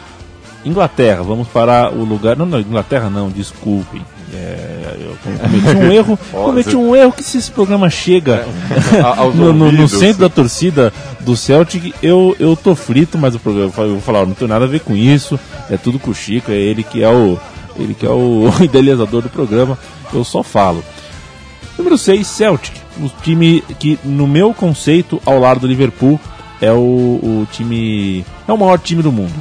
[0.66, 1.24] Inglaterra.
[1.24, 2.36] Vamos para o lugar.
[2.38, 4.02] Não, não Inglaterra não, desculpem.
[4.34, 8.46] É, eu cometi um erro, cometi um erro que se esse programa chega
[8.94, 13.40] É, no, no- no centro da torcida do Celtic, eu, eu tô frito, mas o
[13.40, 16.14] programa, eu vou falar, não tem nada a ver com isso, é tudo com o
[16.14, 17.40] Chico, é ele que é o
[17.80, 19.78] ele que é o idealizador do programa,
[20.14, 20.84] eu só falo.
[21.78, 26.20] Número 6, Celtic, o time que no meu conceito, ao lado do Liverpool,
[26.60, 29.34] é o, o time é o maior time do mundo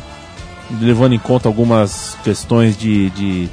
[0.80, 3.48] levando em conta algumas questões de, de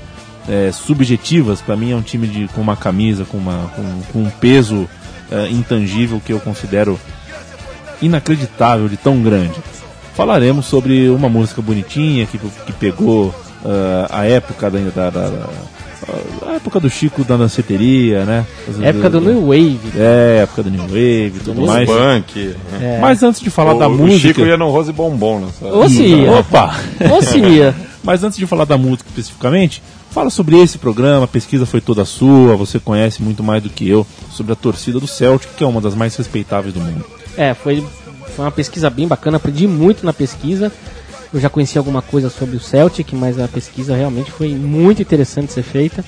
[0.49, 4.19] é, subjetivas, para mim é um time de, com uma camisa, com, uma, com, com
[4.23, 4.89] um peso
[5.31, 6.99] é, intangível que eu considero
[8.01, 9.55] inacreditável de tão grande.
[10.15, 13.33] Falaremos sobre uma música bonitinha que, que pegou
[13.65, 15.49] ah, a época da, da- da-
[16.45, 18.45] a época do Chico da danceteria, né?
[18.81, 19.79] Época do New Wave.
[19.97, 21.89] É, época do New Wave tudo mais.
[21.89, 22.55] Punk.
[22.81, 22.99] É.
[22.99, 24.27] Mas antes de falar o, da o música.
[24.27, 25.47] Chico ia no Rose Bombom, né?
[25.61, 26.31] Ou se ia.
[26.31, 26.75] Opa!
[27.11, 27.75] Ou se ia.
[28.03, 32.03] Mas antes de falar da música especificamente, fala sobre esse programa, a pesquisa foi toda
[32.03, 35.67] sua, você conhece muito mais do que eu sobre a torcida do Celtic, que é
[35.67, 37.05] uma das mais respeitáveis do mundo.
[37.37, 37.81] É, foi,
[38.35, 40.71] foi uma pesquisa bem bacana, aprendi muito na pesquisa.
[41.33, 45.51] Eu já conhecia alguma coisa sobre o Celtic, mas a pesquisa realmente foi muito interessante
[45.51, 46.05] ser feita.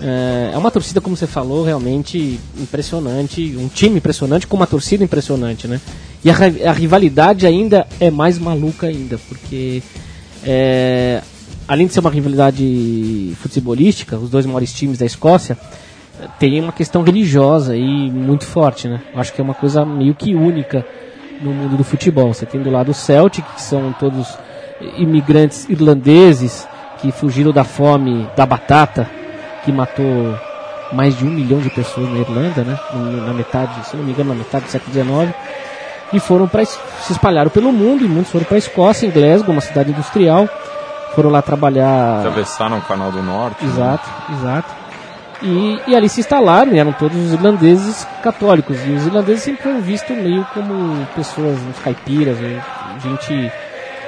[0.00, 5.04] É é uma torcida, como você falou, realmente impressionante, um time impressionante com uma torcida
[5.04, 5.80] impressionante, né?
[6.24, 6.34] E a,
[6.70, 9.82] a rivalidade ainda é mais maluca ainda, porque
[10.42, 11.22] é,
[11.68, 15.58] além de ser uma rivalidade futebolística, os dois maiores times da Escócia,
[16.38, 19.02] tem uma questão religiosa aí muito forte, né?
[19.12, 20.86] Eu Acho que é uma coisa meio que única
[21.42, 22.32] no mundo do futebol.
[22.32, 24.38] Você tem do lado o Celtic, que são todos
[24.96, 26.66] imigrantes irlandeses
[27.00, 29.08] que fugiram da fome da batata,
[29.64, 30.38] que matou
[30.92, 32.78] mais de um milhão de pessoas na Irlanda, né?
[33.26, 35.34] Na metade, se não me engano, na metade do século XIX.
[36.12, 36.78] E foram para se
[37.10, 40.48] espalharam pelo mundo e muitos foram para a Escócia, em Glasgow, uma cidade industrial.
[41.14, 42.18] Foram lá trabalhar.
[42.20, 43.64] Atravessaram o Canal do Norte.
[43.64, 43.70] né?
[43.70, 44.74] Exato, exato.
[45.42, 48.78] E, e ali se instalaram, e eram todos os irlandeses católicos.
[48.86, 52.38] E os irlandeses sempre foram vistos meio como pessoas, uns caipiras,
[53.02, 53.52] gente.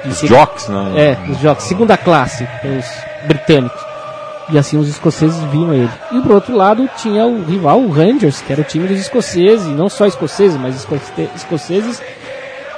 [0.05, 0.93] Os jocks, né?
[0.95, 3.81] É, os jocks, segunda classe, os britânicos.
[4.51, 5.89] E assim os escoceses viam ele.
[6.11, 9.67] E por outro lado tinha o rival, o Rangers, que era o time dos escoceses,
[9.67, 12.01] não só escoceses, mas escoce- escoceses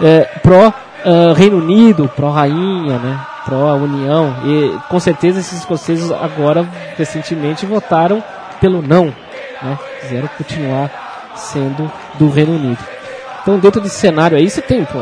[0.01, 0.74] é, pró
[1.05, 3.19] ah, Reino Unido, pró Rainha, né?
[3.45, 4.36] Pró União.
[4.45, 6.67] E com certeza esses escoceses agora,
[6.97, 8.22] recentemente, votaram
[8.59, 9.05] pelo não,
[9.61, 9.80] né?
[10.01, 10.89] Quiseram continuar
[11.36, 12.80] sendo do Reino Unido.
[13.41, 14.99] Então dentro desse cenário aí você tem, pô,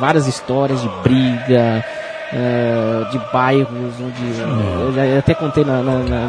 [0.00, 1.84] várias histórias de briga,
[2.32, 4.40] eh, de bairros, onde
[4.80, 6.26] eu já até contei na, na, na,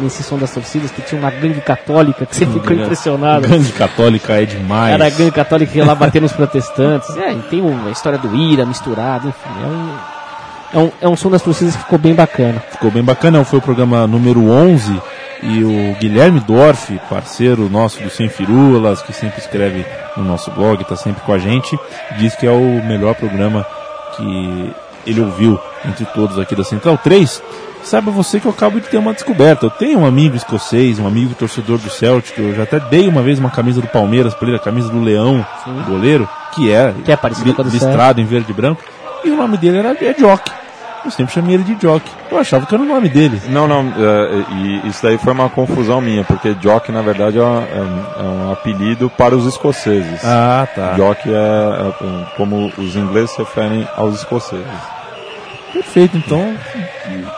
[0.00, 3.48] nesse som das torcidas que tinha uma gangue católica que você ficou impressionado.
[3.48, 4.94] Grande católica é demais.
[4.94, 7.16] Era a gangue católica que ia lá bater nos protestantes.
[7.16, 9.50] É, tem uma história do Ira misturado, enfim.
[9.62, 9.96] É um,
[10.72, 12.62] é um, é um som das torcidas que ficou bem bacana.
[12.70, 15.00] Ficou bem bacana, foi o programa número 11
[15.42, 19.84] e o Guilherme Dorf, parceiro nosso do Sem Firulas, que sempre escreve
[20.16, 21.78] no nosso blog, está sempre com a gente,
[22.18, 23.66] diz que é o melhor programa
[24.16, 24.72] que
[25.04, 27.42] ele ouviu entre todos aqui da Central 3.
[27.82, 29.66] Saiba você que eu acabo de ter uma descoberta.
[29.66, 33.22] Eu tenho um amigo escocês, um amigo torcedor do Celtic, eu já até dei uma
[33.22, 35.44] vez uma camisa do Palmeiras para ele, a camisa do Leão,
[35.88, 37.18] goleiro, que é, Que é
[37.64, 38.82] listrado em verde e branco,
[39.24, 40.50] e o nome dele era é Jock.
[41.04, 42.08] Eu sempre chamei ele de Jock.
[42.30, 43.40] Eu achava que era o nome dele.
[43.48, 47.42] Não, não, é, e isso daí foi uma confusão minha, porque Jock, na verdade, é,
[47.42, 50.24] uma- é um- é um apelido para os escoceses.
[50.24, 50.92] Ah, tá.
[50.92, 51.92] Jock é, é
[52.36, 54.64] como os ingleses se referem aos escoceses.
[55.72, 56.54] Perfeito, então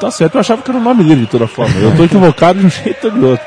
[0.01, 0.35] tá certo.
[0.35, 1.75] Eu achava que era o nome dele de toda forma.
[1.79, 3.47] Eu tô equivocado de um jeito ou de outro.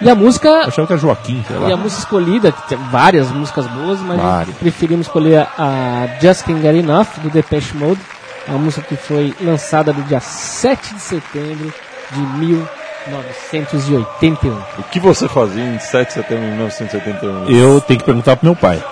[0.00, 1.76] E a música Eu achava que era Joaquim, sei E a lá.
[1.76, 7.06] música escolhida, que tem várias músicas boas, mas preferimos escolher a Just Can't Get Enough,
[7.22, 8.00] do Depeche Mode,
[8.48, 11.72] uma música que foi lançada no dia 7 de setembro
[12.10, 14.52] de 1981.
[14.78, 17.50] O que você fazia em 7 de setembro de 1981?
[17.50, 18.82] Eu tenho que perguntar pro meu pai.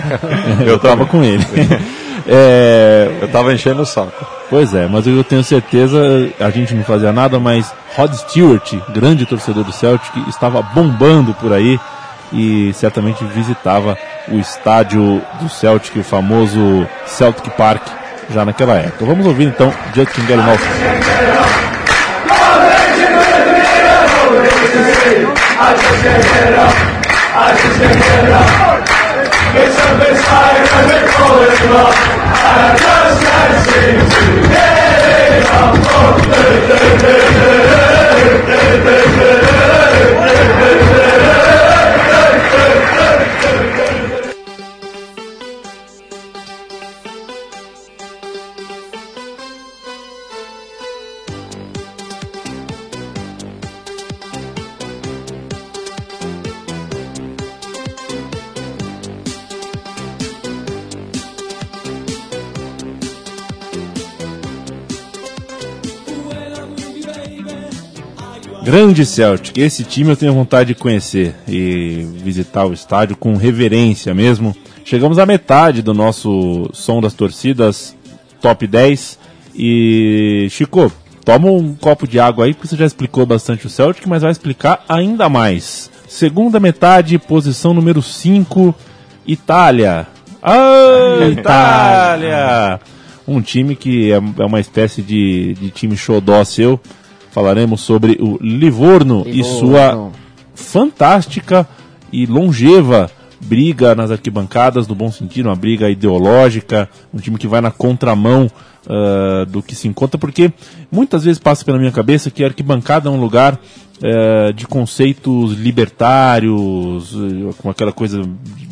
[0.66, 1.44] Eu tava com ele.
[2.26, 4.26] É, Eu tava enchendo o saco.
[4.50, 5.98] Pois é, mas eu tenho certeza,
[6.38, 11.50] a gente não fazia nada, mas Rod Stewart, grande torcedor do Celtic, estava bombando por
[11.52, 11.80] aí
[12.32, 13.96] e certamente visitava
[14.28, 17.82] o estádio do Celtic, o famoso Celtic Park,
[18.32, 19.04] já naquela época.
[19.04, 20.68] Vamos ouvir então Justin Gallinowski.
[68.90, 74.12] Grande Celtic, esse time eu tenho vontade de conhecer e visitar o estádio com reverência
[74.12, 74.52] mesmo.
[74.84, 77.96] Chegamos à metade do nosso som das torcidas,
[78.42, 79.16] top 10.
[79.54, 80.90] E Chico,
[81.24, 84.32] toma um copo de água aí, porque você já explicou bastante o Celtic, mas vai
[84.32, 85.88] explicar ainda mais.
[86.08, 88.74] Segunda metade, posição número 5,
[89.24, 90.08] Itália.
[90.42, 92.80] Ah, Itália!
[93.24, 96.80] Um time que é, é uma espécie de, de time xodó seu.
[97.30, 100.10] Falaremos sobre o Livorno, e sua
[100.54, 101.68] fantástica
[102.12, 103.10] e longeva
[103.40, 108.50] briga nas arquibancadas, no bom sentido, uma briga ideológica, um time que vai na contramão
[108.88, 110.52] ah, do que se encontra, porque
[110.90, 113.58] muitas vezes passa pela minha cabeça que a arquibancada é um lugar
[114.02, 118.22] eh, de conceitos libertários, eh, com aquela coisa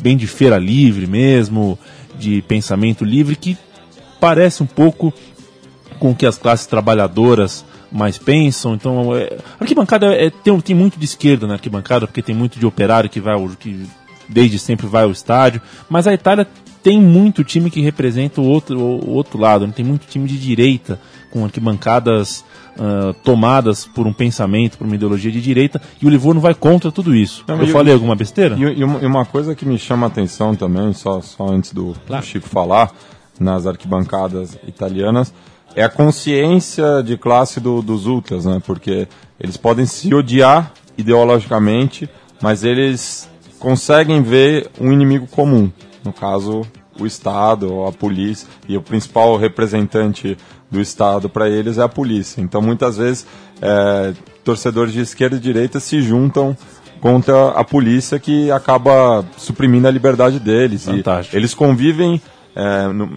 [0.01, 1.77] bem de feira livre mesmo,
[2.17, 3.55] de pensamento livre, que
[4.19, 5.13] parece um pouco
[5.99, 8.73] com o que as classes trabalhadoras mais pensam.
[8.73, 12.65] Então, é, arquibancada é, tem, tem muito de esquerda na arquibancada, porque tem muito de
[12.65, 13.87] operário que vai ao, que
[14.27, 15.61] desde sempre vai ao estádio.
[15.89, 16.47] Mas a Itália
[16.81, 19.67] tem muito time que representa o outro, o outro lado.
[19.67, 19.73] né?
[19.75, 20.99] Tem muito time de direita,
[21.31, 22.43] com arquibancadas
[22.81, 26.89] ah, tomadas por um pensamento, por uma ideologia de direita, e o Livorno vai contra
[26.89, 27.43] tudo isso.
[27.45, 28.55] Não, Eu falei alguma besteira?
[28.57, 32.21] E, e uma, coisa que me chama a atenção também, só, só antes do, do
[32.21, 32.93] Chico falar,
[33.37, 35.33] nas arquibancadas italianas,
[35.75, 38.61] é a consciência de classe do- dos ultras, né?
[38.65, 39.07] Porque
[39.39, 42.09] eles podem se odiar ideologicamente,
[42.41, 45.71] mas eles conseguem ver um inimigo comum,
[46.03, 46.61] no caso
[46.99, 50.37] o Estado a polícia, e o principal representante
[50.69, 52.41] do Estado para eles é a polícia.
[52.41, 53.25] Então muitas vezes
[53.61, 54.13] é,
[54.43, 56.55] torcedores de esquerda e direita se juntam
[56.99, 60.87] contra a polícia que acaba suprimindo a liberdade deles.
[60.87, 60.99] E
[61.37, 62.21] eles convivem
[62.55, 63.09] é, no-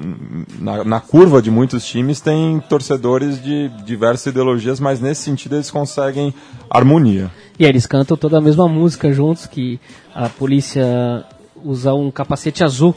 [0.61, 5.70] na, na curva de muitos times, tem torcedores de diversas ideologias, mas nesse sentido eles
[5.70, 6.33] conseguem
[6.70, 7.30] harmonia.
[7.59, 9.78] E eles cantam toda a mesma música juntos, que
[10.14, 11.24] a polícia
[11.64, 12.95] usa um capacete azul.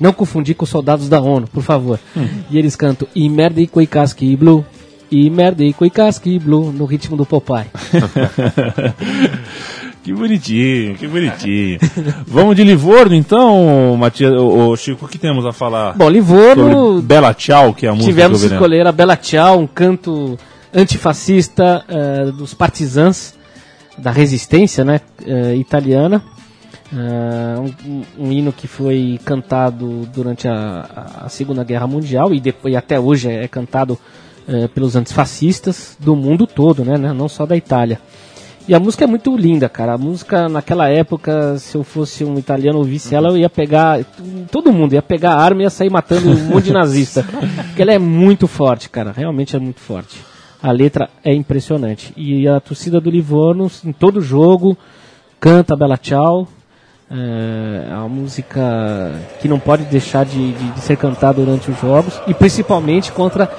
[0.00, 1.98] Não confundir com os soldados da ONU, por favor.
[2.50, 4.64] E eles cantam I merda e coi casque blue.
[5.10, 7.66] I merda e coi casque blue no ritmo do Popeye.
[10.02, 11.78] Que bonitinho, que bonitinho.
[12.26, 15.92] Vamos de Livorno então, Matias, ô, ô, Chico, o que temos a falar?
[15.96, 19.66] Bom, Livorno, Bela Tchau, que é a música tivemos que escolher a Bela Tchau, um
[19.66, 20.36] canto
[20.74, 23.34] antifascista eh, dos partisãs
[23.96, 26.20] da resistência né, eh, italiana.
[26.94, 32.74] Ah, um, um- hino que foi cantado durante a, a Segunda Guerra Mundial e, depois,
[32.74, 33.98] e até hoje é, é cantado
[34.74, 38.00] pelos antifascistas do mundo todo, né, né, não só da Itália.
[38.68, 39.94] E a música é muito linda, cara.
[39.94, 44.04] A música naquela época, se eu fosse um italiano ouvisse ela, eu ia pegar.
[44.50, 47.24] Todo mundo ia pegar a arma e ia sair matando um monte de nazista.
[47.68, 49.12] Porque ela é muito forte, cara.
[49.16, 50.20] Realmente é muito forte.
[50.62, 52.12] A letra é impressionante.
[52.16, 54.78] E a torcida do Livorno, em todo jogo,
[55.40, 56.46] canta Bela Tchau.
[57.10, 62.18] É uma música que não pode deixar de, de- de ser cantada durante os jogos.
[62.28, 63.50] E principalmente contra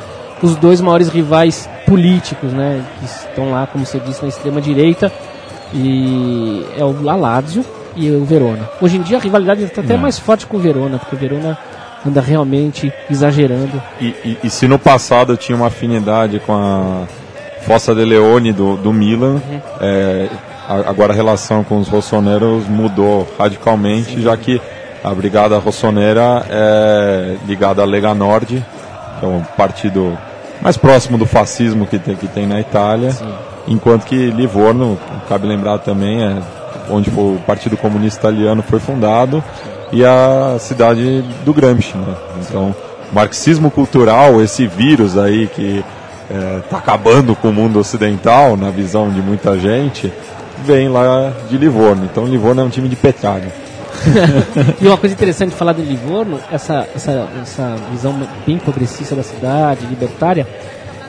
[0.44, 2.82] os dois maiores rivais políticos, né?
[3.00, 5.12] Que estão lá, como você disse, na extrema direita.
[5.74, 7.66] E é o La Lazio
[7.96, 8.70] e o Verona.
[8.82, 11.58] Hoje em dia a rivalidade está até mais forte com o Verona, porque o Verona
[12.06, 13.82] anda realmente exagerando.
[14.00, 17.04] E, e- e se no passado tinha uma afinidade com a
[17.66, 19.42] Fossa de Leone do, do Milan,
[19.80, 20.28] é,
[20.68, 24.62] a- agora a relação com os rossoneros mudou radicalmente, já que
[25.04, 28.64] a Brigada Rossonera é ligada à Lega Nord,
[29.20, 30.18] que é um partido
[30.62, 33.12] mais próximo do fascismo que tem, que tem na Itália.
[33.68, 34.98] enquanto que Livorno,
[35.28, 36.38] cabe lembrar também, é
[36.90, 39.44] onde o Partido Comunista Italiano foi fundado
[39.92, 42.16] e a cidade do Gramsci, né?
[42.42, 42.76] Então,
[43.12, 45.84] marxismo cultural, esse vírus aí que
[46.64, 50.12] está acabando com o mundo ocidental, na visão de muita gente,
[50.66, 52.06] vem lá de Livorno.
[52.06, 53.63] Então, Livorno é um time de petralha.
[54.82, 58.16] e uma coisa interessante de falar de Livorno, essa, essa, essa visão
[58.46, 60.48] bem progressista da cidade, libertária,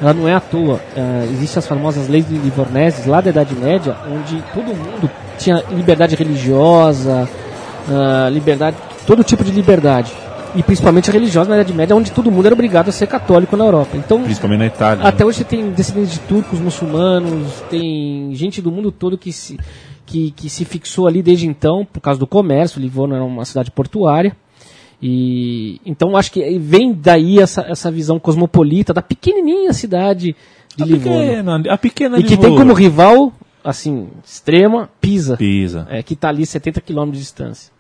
[0.01, 0.81] ela não é à toa.
[0.97, 6.15] Uh, Existem as famosas leis livorneses lá da Idade Média, onde todo mundo tinha liberdade
[6.15, 7.29] religiosa,
[7.89, 8.77] uh, liberdade,
[9.07, 10.13] todo tipo de liberdade.
[10.55, 13.65] E principalmente religiosa na Idade Média, onde todo mundo era obrigado a ser católico na
[13.65, 13.97] Europa.
[13.97, 15.05] Então, Principalmente na Itália.
[15.05, 15.29] Até né?
[15.29, 19.59] hoje tem descendentes de turcos, muçulmanos, tem gente do mundo todo que se,
[20.07, 22.81] que, que se fixou ali desde então, por causa do comércio.
[22.81, 24.37] Livorno era uma cidade portuária.
[25.03, 30.35] E então acho que vem daí essa, essa visão cosmopolita da pequenininha cidade
[30.77, 31.21] de a Livorno.
[31.21, 32.57] Pequena, a pequena E que tem Livorno.
[32.59, 33.33] como rival,
[33.63, 35.37] assim, extrema, Pisa.
[35.37, 35.87] Pisa.
[35.91, 37.73] É, que está ali 70 km de distância.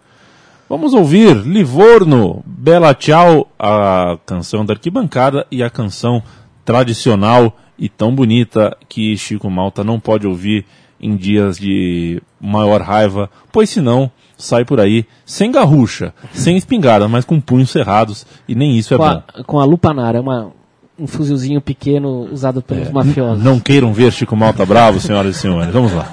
[0.69, 6.23] Vamos ouvir Livorno, Bela Tchau, a canção da arquibancada e a canção
[6.65, 10.65] tradicional e tão bonita que Chico Malta não pode ouvir
[11.05, 17.27] em dias de maior raiva, pois senão sai por aí sem garrucha, sem espingarda, mas
[17.27, 19.11] com punhos cerrados e nem isso é com, bom.
[19.11, 20.51] a, com a lupanara, uma,
[20.99, 23.45] um fuzilzinho pequeno usado pelos mafiosos.
[23.45, 25.71] Não queiram ver Chico Malta bravo, senhoras e senhores.
[25.73, 26.09] Vamos lá.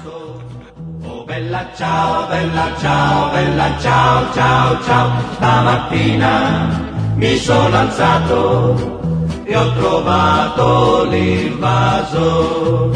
[1.25, 5.11] Bella ciao, bella ciao, bella ciao, ciao, ciao.
[5.35, 6.67] Stamattina
[7.15, 8.99] mi sono alzato
[9.45, 12.89] e ho trovato l'invaso.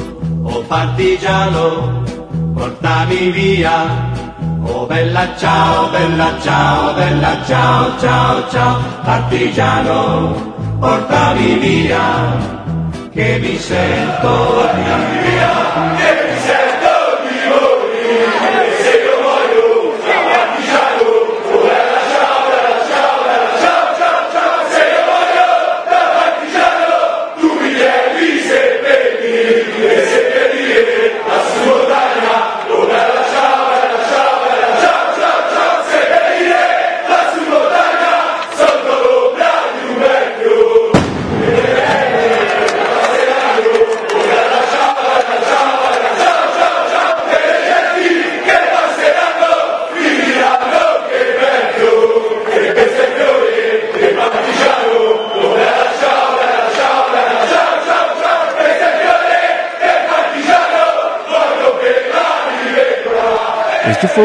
[0.48, 2.04] Oh partigiano,
[2.54, 4.14] portami via.
[4.64, 8.80] Oh bella ciao, bella ciao, bella ciao, ciao, ciao.
[9.04, 12.54] Partigiano, portami via.
[13.12, 14.84] Che mi sento di
[15.24, 15.52] via.
[15.98, 16.65] Che mi sento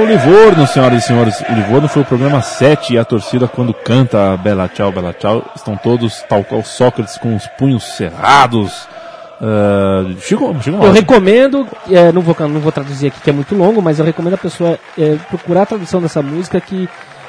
[0.01, 1.41] o Livorno, senhoras e senhores.
[1.41, 5.51] O Livorno foi o programa 7 e a torcida, quando canta Bela Tchau, Bela Tchau,
[5.55, 8.89] estão todos, tal qual Sócrates, com os punhos cerrados.
[9.41, 13.55] Uh, Chico, Chico Eu recomendo, é, não, vou, não vou traduzir aqui que é muito
[13.55, 16.89] longo, mas eu recomendo a pessoa é, procurar a tradução dessa música que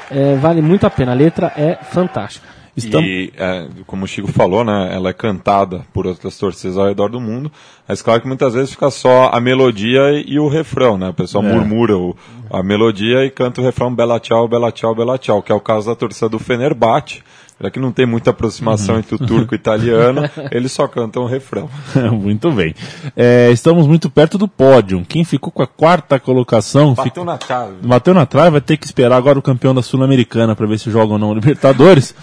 [0.10, 1.12] é, vale muito a pena.
[1.12, 2.51] A letra é fantástica.
[2.76, 6.88] Estamos- E, é, como o Chico falou, né, ela é cantada por outras torcidas ao
[6.88, 7.52] redor do mundo,
[7.88, 11.10] mas claro que muitas vezes fica só a melodia e o refrão, né?
[11.10, 11.52] O pessoal É.
[11.54, 12.16] murmura o-
[12.50, 15.60] a melodia e canta o refrão Bela Tchau, Bela Tchau, Bela Tchau, que é o
[15.60, 17.22] caso da torcida do Fenerbahçe,
[17.62, 21.24] já que não tem muita aproximação entre o turco e o italiano, eles só cantam
[21.24, 21.70] o refrão.
[22.12, 22.74] muito bem.
[23.16, 25.06] É, estamos muito perto do pódio.
[25.08, 27.74] Quem ficou com a quarta colocação Bateu ficou- na trave.
[27.84, 30.90] Bateu na trave, vai ter que esperar agora o campeão da Sul-Americana para ver se
[30.90, 32.16] joga ou não o Libertadores.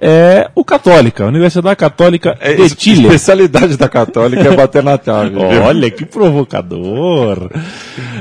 [0.00, 3.02] É o Católica, a Universidade Católica É, de Chile.
[3.06, 5.36] especialidade da católica é bater na trave.
[5.36, 7.50] Olha que provocador.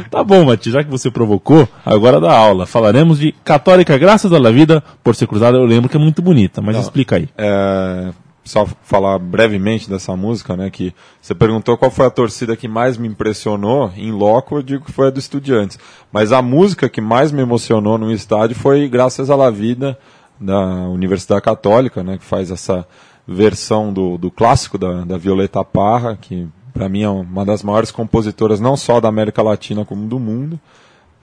[0.10, 2.66] Tá bom, Mati, já que você provocou, agora da aula.
[2.66, 5.58] Falaremos de Católica Graças à Vida por ser cruzada.
[5.58, 7.30] Eu lembro que é muito bonita, mas explica aí.
[7.38, 8.12] É,
[8.44, 10.70] só falar brevemente dessa música, né?
[10.70, 14.86] Que você perguntou qual foi a torcida que mais me impressionou em loco, eu digo
[14.86, 15.78] que foi a do Estudiantes.
[16.12, 19.98] Mas a música que mais me emocionou no estádio foi Graças à La Vida
[20.40, 20.60] da
[20.90, 22.18] Universidade Católica, né?
[22.18, 22.88] Que faz essa
[23.28, 27.92] versão do, do clássico da, da Violeta Parra, que para mim é uma das maiores
[27.92, 30.60] compositoras não só da América Latina como do mundo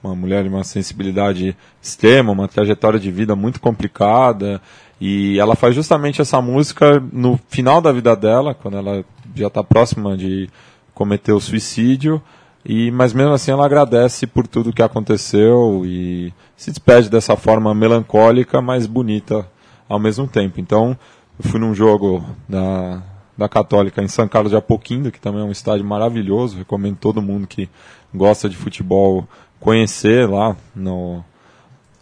[0.03, 4.61] uma mulher de uma sensibilidade extrema, uma trajetória de vida muito complicada,
[4.99, 9.03] e ela faz justamente essa música no final da vida dela, quando ela
[9.35, 10.49] já está próxima de
[10.93, 12.21] cometer o suicídio,
[12.65, 17.73] e mas mesmo assim ela agradece por tudo que aconteceu e se despede dessa forma
[17.73, 19.47] melancólica, mas bonita
[19.87, 20.59] ao mesmo tempo.
[20.59, 20.97] Então,
[21.41, 23.01] eu fui num jogo da
[23.39, 27.21] da Católica em São Carlos de Apoquindo, que também é um estádio maravilhoso, recomendo todo
[27.21, 27.69] mundo que
[28.13, 29.25] gosta de futebol
[29.61, 31.23] conhecer lá no,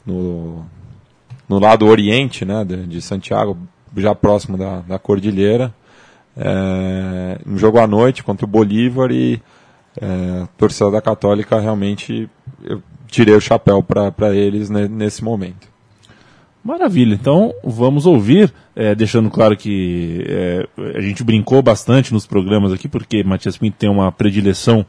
[0.04, 0.66] no,
[1.48, 3.58] no lado oriente né, de, de Santiago,
[3.96, 5.74] já próximo da, da Cordilheira.
[6.36, 9.42] É, um jogo à noite contra o Bolívar e
[10.00, 12.30] é, a torcida da Católica realmente
[12.64, 15.68] eu tirei o chapéu para eles ne- nesse momento.
[16.64, 20.68] Maravilha, então vamos ouvir, é, deixando claro que é,
[20.98, 24.86] a gente brincou bastante nos programas aqui, porque Matias Pinto tem uma predileção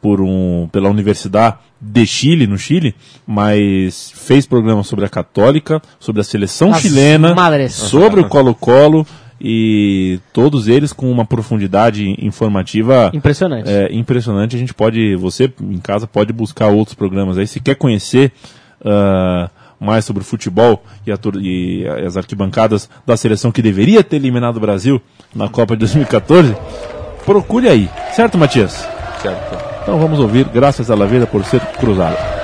[0.00, 2.94] por um, pela Universidade de Chile, no Chile,
[3.26, 7.72] mas fez programa sobre a Católica, sobre a seleção As chilena, madres.
[7.72, 9.06] sobre o Colo-Colo,
[9.40, 13.70] e todos eles com uma profundidade informativa Impressionante.
[13.70, 14.54] é, impressionante.
[14.54, 17.46] A gente pode, você em casa pode buscar outros programas aí.
[17.46, 18.32] Se quer conhecer
[18.84, 19.48] ah,
[19.80, 21.10] mais sobre o futebol e,
[21.40, 25.00] e as arquibancadas da seleção que deveria ter eliminado o Brasil
[25.34, 26.54] na Copa de 2014,
[27.24, 27.88] procure aí.
[28.14, 28.86] Certo, Matias?
[29.22, 29.59] Certo.
[29.90, 32.39] Então vamos ouvir Graças à la Vida por ser cruzado.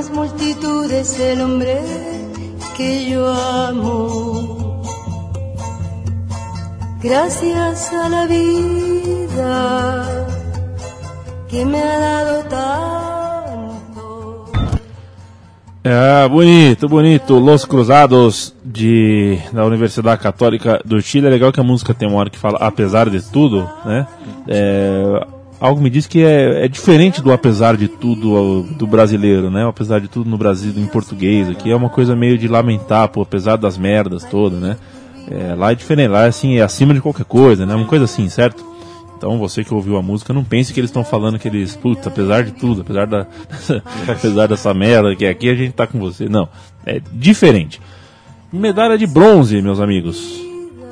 [0.00, 1.78] Las multitudes el hombre
[2.74, 4.82] que yo amo.
[7.02, 10.06] Gracias a la vida
[11.50, 12.70] que me ha dado tanto.
[15.84, 17.38] É, bonito, bonito.
[17.38, 21.26] Los Cruzados de, da Universidade Católica do Chile.
[21.26, 24.06] É legal que a música tem uma hora que fala apesar de tudo, né?
[24.48, 25.26] É,
[25.60, 29.64] algo me diz que é, é diferente do apesar de tudo do brasileiro, né?
[29.66, 33.08] O apesar de tudo no Brasil, em português aqui, é uma coisa meio de lamentar,
[33.08, 34.76] pô, apesar das merdas todas, né?
[35.30, 37.74] É, lá é diferente, lá é assim, é acima de qualquer coisa, né?
[37.74, 38.64] Uma coisa assim, certo?
[39.16, 42.08] Então você que ouviu a música, não pense que eles estão falando que eles, puta,
[42.08, 43.26] apesar de tudo, apesar da
[44.08, 46.26] apesar dessa merda que aqui a gente tá com você.
[46.26, 46.48] Não,
[46.86, 47.80] é diferente.
[48.50, 50.40] Medalha de bronze, meus amigos.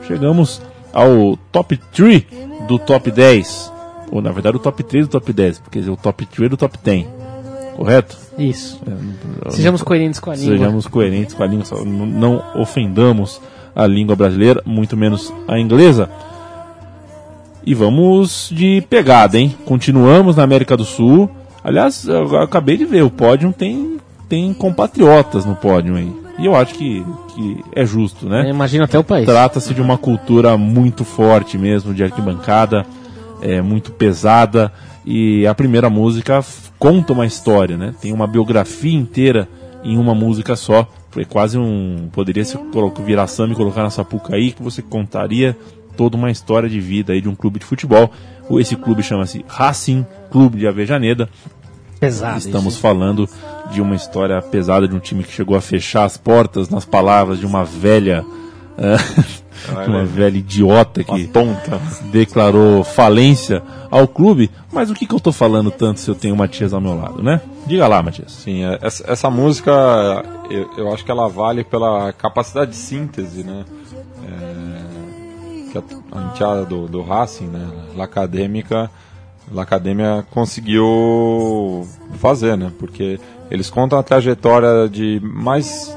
[0.07, 0.61] Chegamos
[0.93, 2.25] ao top 3
[2.69, 3.78] do top 10.
[4.11, 6.57] Ou na verdade o top 3 do top 10, porque o top 3 é do
[6.57, 7.07] top 10.
[7.77, 8.17] Correto?
[8.37, 8.81] Isso.
[9.47, 10.59] É, Sejamos coerentes com a língua.
[10.59, 13.41] Sejamos coerentes com a língua, não ofendamos
[13.75, 16.11] a língua brasileira, muito menos a inglesa.
[17.65, 19.55] E vamos de pegada, hein?
[19.65, 21.31] Continuamos na América do Sul.
[21.63, 23.99] Aliás, eu acabei de ver, o pódio tem,
[24.29, 26.13] tem compatriotas no pódio aí.
[26.39, 27.05] E eu acho que,
[27.35, 28.49] que é justo, né?
[28.49, 29.27] Imagina até o país.
[29.27, 32.87] Trata-se de uma cultura muito forte mesmo, de arquibancada,
[33.41, 34.73] é, muito pesada.
[35.05, 36.45] E a primeira música
[36.79, 37.95] conta uma história, né?
[38.01, 39.49] Tem uma biografia inteira
[39.83, 40.87] em uma música só.
[41.11, 42.09] Foi quase um.
[42.13, 42.59] Poderia se
[43.05, 45.57] virar samba e colocar na Sapucaí, que você contaria
[45.97, 48.13] toda uma história de vida aí de um clube de futebol.
[48.51, 51.29] Esse clube chama-se Racing Clube de Avejaneda.
[51.99, 52.39] Pesado.
[52.39, 53.29] Estamos falando
[53.73, 57.39] de uma história pesada de um time que chegou a fechar as portas nas palavras
[57.41, 58.25] de uma velha.
[58.79, 58.97] eh,
[59.67, 61.81] de uma velha idiota que tonta.
[62.11, 64.51] declarou falência ao clube.
[64.73, 66.95] Mas o que, que eu tô falando tanto se eu tenho o Matias ao meu
[66.95, 67.41] lado, né?
[67.67, 68.33] Diga lá, Matias.
[68.33, 69.71] Sim, é, essa, essa música
[70.51, 73.65] eu, eu acho que ela vale pela capacidade de síntese, né?
[74.25, 75.83] É, que a,
[76.13, 77.69] a enteada do, do Racing, né?
[77.95, 78.91] La Acadêmica,
[79.53, 82.73] La Academia conseguiu fazer, né?
[82.79, 83.19] Porque
[83.51, 85.95] eles contam a trajetória de mais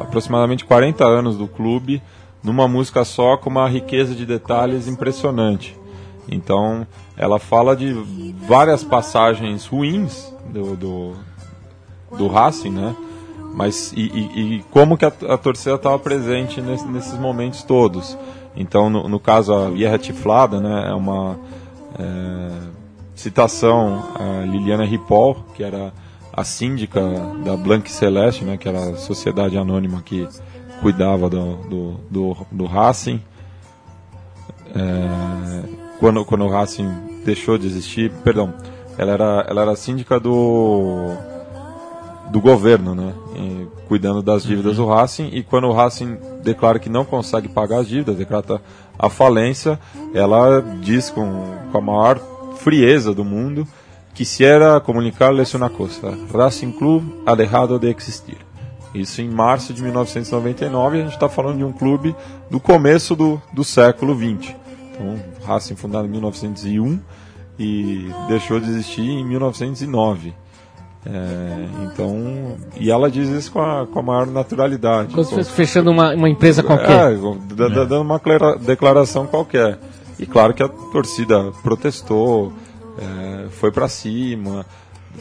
[0.00, 2.02] aproximadamente 40 anos do clube
[2.42, 5.76] numa música só com uma riqueza de detalhes impressionante.
[6.28, 6.86] Então,
[7.16, 7.92] ela fala de
[8.46, 11.12] várias passagens ruins do, do,
[12.16, 12.94] do Racing, né?
[13.54, 18.16] Mas e, e- e como que a, a torcida estava presente nesse- nesses momentos todos.
[18.56, 20.88] Então, no, no caso, a Vieja Tiflada, né?
[20.90, 21.38] É uma
[21.98, 22.50] é,
[23.14, 25.92] citação a Liliana Ripoll, que era
[26.32, 27.00] a síndica
[27.44, 28.56] da Blanque Celeste, né?
[28.56, 30.26] Que era a sociedade anônima que
[30.82, 33.22] cuidava do, do, do, do Racing.
[34.74, 35.62] É,
[36.00, 36.90] quando, quando o Racing
[37.24, 38.52] deixou de existir, perdão,
[38.98, 41.14] ela era, ela era síndica do,
[42.30, 43.14] do governo, né?
[43.36, 45.30] E cuidando das dívidas do Racing.
[45.32, 48.60] E quando o Racing declara que não consegue pagar as dívidas, decreta
[48.98, 49.78] a falência,
[50.12, 52.18] ela diz com, com a maior
[52.56, 53.66] frieza do mundo
[54.14, 58.38] que se era comunicar-lhes uma coisa: Racing Club ha dejado de existir.
[58.94, 62.14] Isso em março de 1999, a gente está falando de um clube
[62.50, 64.54] do começo do, do século XX.
[64.92, 67.00] Então, Racing fundado em 1901
[67.58, 70.34] e deixou de existir em 1909.
[71.04, 75.12] É, então, e ela diz isso com a, com a maior naturalidade.
[75.12, 77.16] Como se fosse fechando uma, uma empresa é, qualquer.
[77.56, 79.78] da- dando uma clara- declaração qualquer.
[80.18, 82.52] E claro que a torcida protestou,
[82.98, 84.64] é, foi para cima.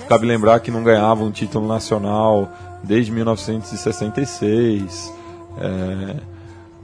[0.08, 2.50] Cabe lembrar que não ganhava um título nacional
[2.84, 5.14] desde 1966.
[5.58, 6.16] é,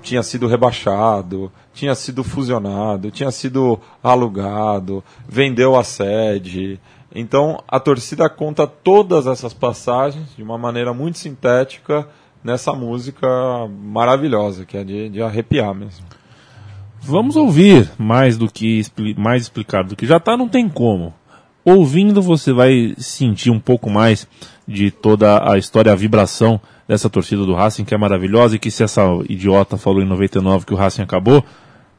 [0.02, 6.80] tinha sido rebaixado, tinha sido fusionado, tinha sido alugado, vendeu a sede.
[7.14, 12.08] Então a torcida conta todas essas passagens de uma maneira muito sintética
[12.43, 13.28] nessa música
[13.68, 16.06] maravilhosa, que é de, de arrepiar mesmo.
[17.02, 18.84] Vamos ouvir mais do que
[19.18, 21.14] mais explicado do que já tá, não tem como.
[21.70, 24.26] Ouvindo você vai sentir um pouco mais
[24.65, 28.72] de toda a história, a vibração dessa torcida do Racing que é maravilhosa e que
[28.72, 31.43] se essa idiota falou em 99 que o Racing acabou,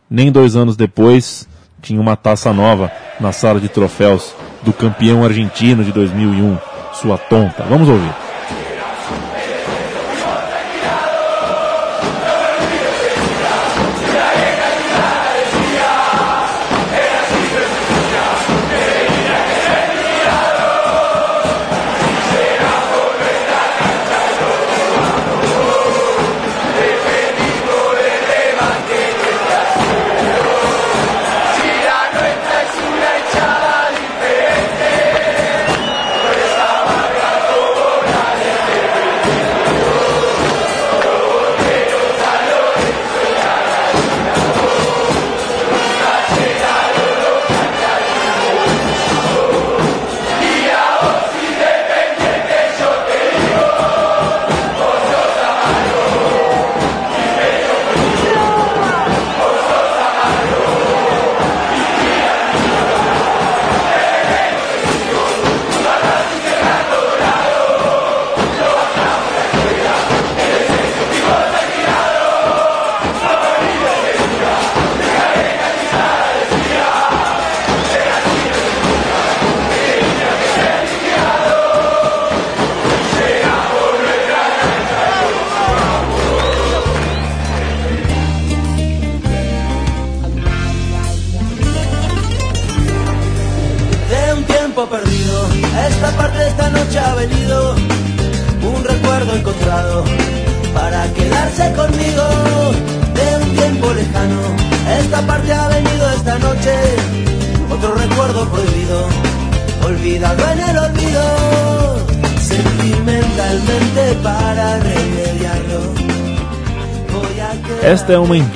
[0.09, 1.47] nem dois anos depois
[1.83, 2.91] tinha uma taça nova
[3.21, 6.57] na sala de troféus do campeão argentino de 2001,
[6.95, 7.63] sua tonta.
[7.65, 8.28] Vamos ouvir.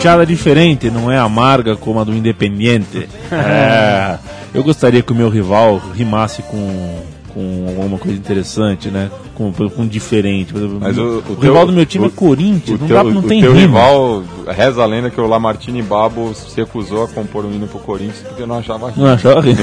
[0.02, 3.08] É enxada diferente, não é amarga como a do Independiente.
[3.32, 4.18] É,
[4.54, 6.98] eu gostaria que o meu rival rimasse com,
[7.32, 9.10] com alguma coisa interessante, né?
[9.34, 10.52] Com, com diferente.
[10.78, 13.04] Mas o, o o teu- rival do meu time o- é Corinthians, não, teu, dá,
[13.04, 13.78] não o tem teu rima.
[13.80, 17.78] rival, reza a lenda que o Lamartine Babo se recusou a compor um hino pro
[17.78, 19.06] Corinthians porque não achava rima.
[19.08, 19.58] Não achava rima?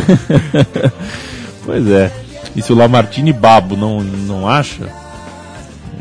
[1.66, 2.12] pois é.
[2.56, 4.90] E se o Lamartine Babo não, não acha,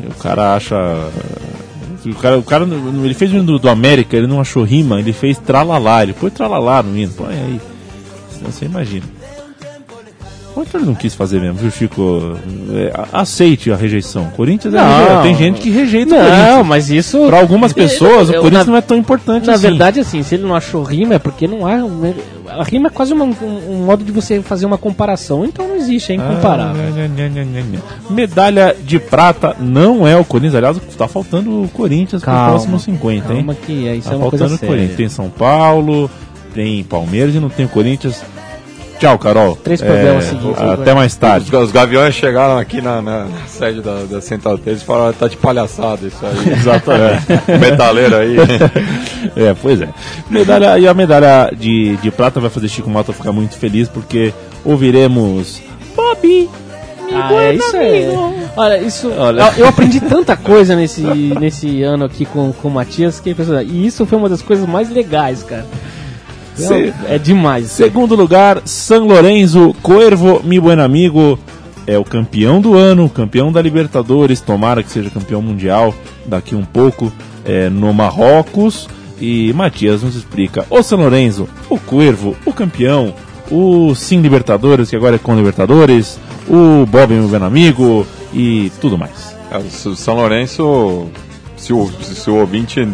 [0.09, 0.75] o cara acha.
[2.11, 2.65] O cara, o cara,
[3.05, 6.33] ele fez o hino do, América, ele não achou rima, ele fez tralalá, ele pôs
[6.33, 7.61] tralalá no hino, põe aí.
[8.43, 9.18] Você imagina.
[10.75, 12.37] Ele não quis fazer mesmo, viu, Chico?
[12.73, 14.27] É, aceite a rejeição.
[14.37, 15.23] Corinthians é Não.
[15.23, 16.67] tem gente que rejeita o Não, Corinthians.
[16.67, 17.27] mas isso.
[17.27, 19.63] Para algumas pessoas, o Eu- Corinthians na- não é tão importante Na assim.
[19.63, 21.79] verdade, assim, se ele não achou rima é porque não há.
[22.51, 23.35] A rima é quase uma- um,
[23.71, 26.83] um modo de você fazer uma comparação, então não existe, é incomparável.
[26.83, 28.13] Ah.
[28.13, 30.55] Medalha de prata não é o Corinthians.
[30.55, 33.39] Aliás, tá faltando o Corinthians pro Calma, próximo 50, hein?
[33.39, 34.81] calma que isso tá é uma faltando coisa o Corinthians.
[34.91, 34.97] séria.
[34.97, 36.11] Tem São Paulo,
[36.55, 38.23] tem Palmeiras e não tem o Corinthians.
[38.99, 39.57] Tchau, Carol.
[39.57, 40.95] Três programas seguintes, Até agora.
[40.97, 41.55] mais tarde.
[41.55, 45.29] Os, os gaviões chegaram aqui na, na sede da, da Central 3 e falaram, tá
[45.29, 46.53] de palhaçada isso aí.
[46.59, 47.27] Exatamente.
[47.61, 48.37] Metaleiro aí.
[49.37, 49.89] É, pois é.
[50.31, 54.33] Medalha, e a medalha de, de prata vai fazer Chico Malta ficar muito feliz porque
[54.65, 55.61] ouviremos
[55.95, 56.49] Bobby
[57.13, 58.09] Ah, é isso é.
[58.57, 59.13] Olha, isso.
[59.17, 59.53] Olha.
[59.57, 63.33] Eu, eu aprendi tanta coisa nesse, nesse ano aqui com, com o Matias que é
[63.33, 63.71] impressionante.
[63.71, 65.67] E isso foi uma das coisas mais legais, cara.
[66.67, 67.67] Se- É demais.
[67.69, 71.39] Segundo lugar, San Lorenzo, Cuervo, mi buen amigo,
[71.87, 75.95] é o campeão do ano, campeão da Libertadores, tomara que seja campeão mundial
[76.27, 77.13] daqui um pouco,
[77.45, 78.89] é, no Marrocos.
[79.21, 83.13] E Matias nos explica, o San Lorenzo, o Cuervo, o campeão,
[83.51, 88.97] o Sim Libertadores, que agora é com Libertadores, o Bob, meu buen amigo, e tudo
[88.97, 89.35] mais.
[89.51, 91.07] É, o São Lourenço,
[91.57, 92.87] se o, se o ouvinte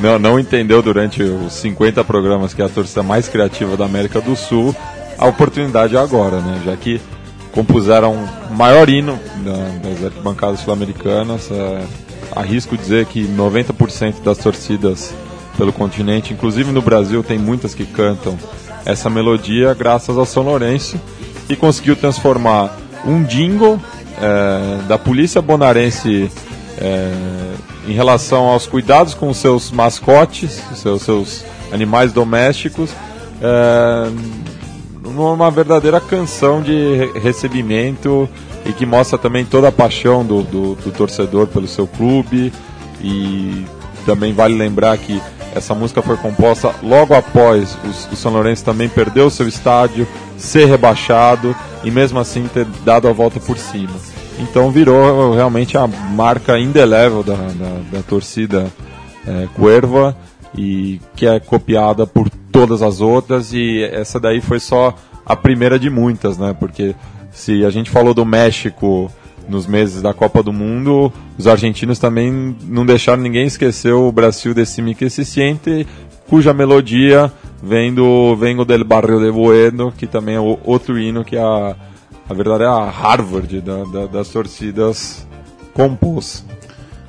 [0.00, 4.20] não, não entendeu durante os 50 programas que é a torcida mais criativa da América
[4.20, 4.74] do Sul,
[5.18, 6.60] a oportunidade é agora, né?
[6.64, 7.00] Já que
[7.52, 8.14] compuseram
[8.50, 11.50] o maior hino da- das arquibancadas sul-americanas.
[11.50, 11.82] É,
[12.34, 15.12] arrisco dizer que 90% das torcidas
[15.58, 18.38] pelo continente, inclusive no Brasil, tem muitas que cantam
[18.86, 20.98] essa melodia graças ao São Lourenço
[21.48, 23.80] e conseguiu transformar um jingle
[24.22, 26.30] é, da polícia bonaerense
[26.80, 27.12] é,
[27.86, 32.90] em relação aos cuidados com os seus mascotes, seus, seus animais domésticos,
[33.42, 34.10] é,
[35.10, 38.28] numa verdadeira canção de re- recebimento
[38.64, 42.52] e que mostra também toda a paixão do, do, do torcedor pelo seu clube
[43.02, 43.64] e
[44.06, 45.20] também vale lembrar que
[45.54, 50.06] essa música foi composta logo após o, o São Lourenço também perder o seu estádio,
[50.38, 53.94] ser rebaixado e mesmo assim ter dado a volta por cima.
[54.40, 58.70] Então virou realmente a marca indelével da, da, da torcida
[59.26, 60.16] é, Cuerva
[60.56, 65.78] e que é copiada por todas as outras e essa daí foi só a primeira
[65.78, 66.56] de muitas, né?
[66.58, 66.94] Porque
[67.30, 69.10] se a gente falou do México
[69.48, 74.54] nos meses da Copa do Mundo, os argentinos também não deixaram ninguém esquecer o Brasil
[74.54, 75.86] Decime que se siente,
[76.28, 77.32] cuja melodia
[77.62, 81.76] vem do Vengo del Barrio de Bueno, que também é outro hino que a,
[82.30, 85.26] a verdadeira Harvard da- da- das torcidas
[85.74, 86.44] compôs.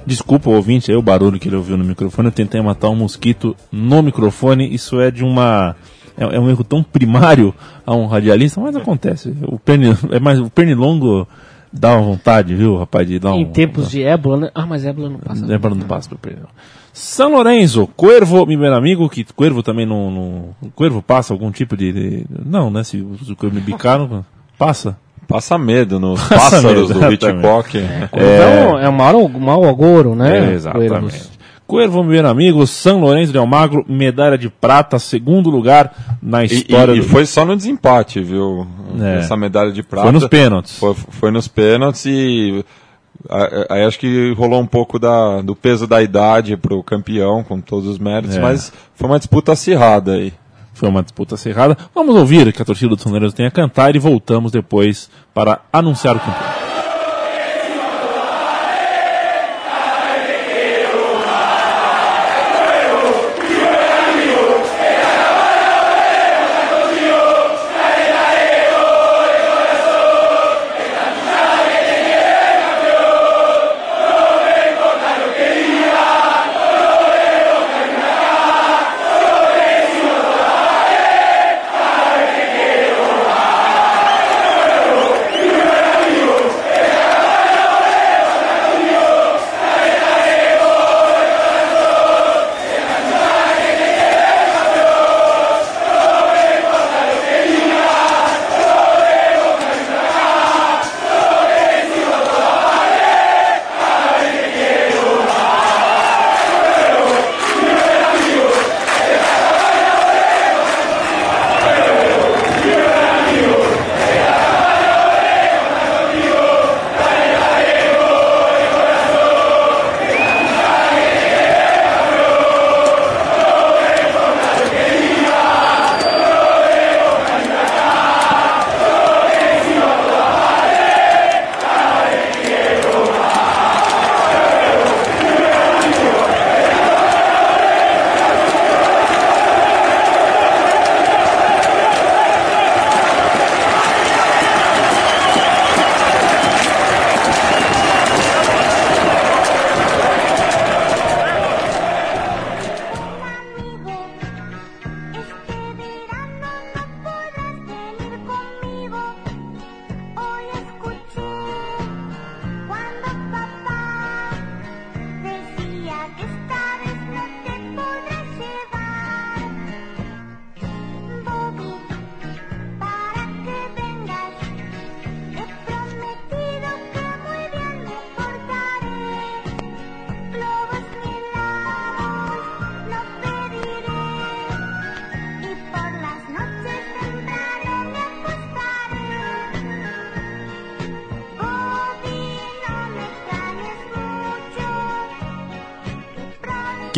[0.06, 2.28] Desculpa ouvinte aí, o barulho que ele ouviu no microfone.
[2.30, 4.74] Eu tentei matar um mosquito no microfone.
[4.74, 5.76] Isso é de uma.
[6.18, 7.54] É, é um erro tão primário
[7.86, 9.34] a um radialista, mas acontece.
[9.44, 11.28] O, perni, é mais, o pernilongo
[11.72, 13.42] dá uma vontade, viu, rapaz, de dar um.
[13.42, 14.52] Em tempos de ébola, né?
[14.56, 15.54] Ah, mas ébola não passa.
[15.54, 16.50] Ébola não passa pro pernilongo.
[16.92, 20.10] São Lourenço, Cuervo, meu melhor amigo, que Cuervo também não.
[20.12, 21.94] não Cuervo passa algum tipo de.
[21.94, 22.84] de- não, né?
[22.84, 24.26] Se, se o Cuervo me bicar, não,
[24.58, 24.98] passa.
[25.32, 27.14] Passa medo nos Passa pássaros medo, do.
[27.14, 27.78] Hitchcock.
[27.78, 30.52] É, é um mau, mau agouro, né?
[30.52, 31.32] É, exatamente.
[31.66, 36.92] Cuervo, meu amigo, São Lourenço de Almagro, medalha de prata, segundo lugar na E, história
[36.92, 37.08] e- e do...
[37.08, 38.68] foi só no desempate, viu?
[39.02, 39.20] É.
[39.20, 40.04] Essa medalha de prata.
[40.04, 40.78] Foi nos pênaltis.
[40.78, 42.66] Foi, foi nos pênaltis e
[43.70, 47.88] aí acho que rolou um pouco da, do peso da idade pro campeão, com todos
[47.88, 48.42] os méritos, É.
[48.42, 50.34] mas foi uma disputa acirrada aí.
[50.74, 51.78] Foi uma disputa acirrada.
[51.94, 55.62] Vamos ouvir que a torcida do São Lourenço tem a cantar e voltamos depois para
[55.72, 56.61] anunciar o campeão.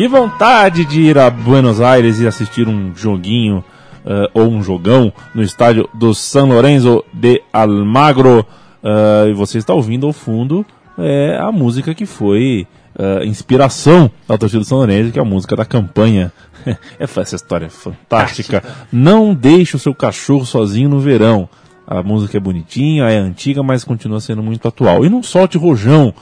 [0.04, 3.64] Que vontade de ir a Buenos Aires e assistir um joguinho
[4.04, 8.40] uh, ou um jogão no estádio do San Lorenzo de Almagro.
[8.82, 10.62] Uh, e você está ouvindo ao fundo
[10.98, 12.66] é, a música que foi
[12.98, 16.30] uh, inspiração da torcida do São Lourenço, que é a música da campanha.
[17.00, 18.62] Essa história é fantástica.
[18.92, 21.48] Não deixe o seu cachorro sozinho no verão.
[21.86, 25.02] A música é bonitinha, é antiga, mas continua sendo muito atual.
[25.02, 26.12] E não solte rojão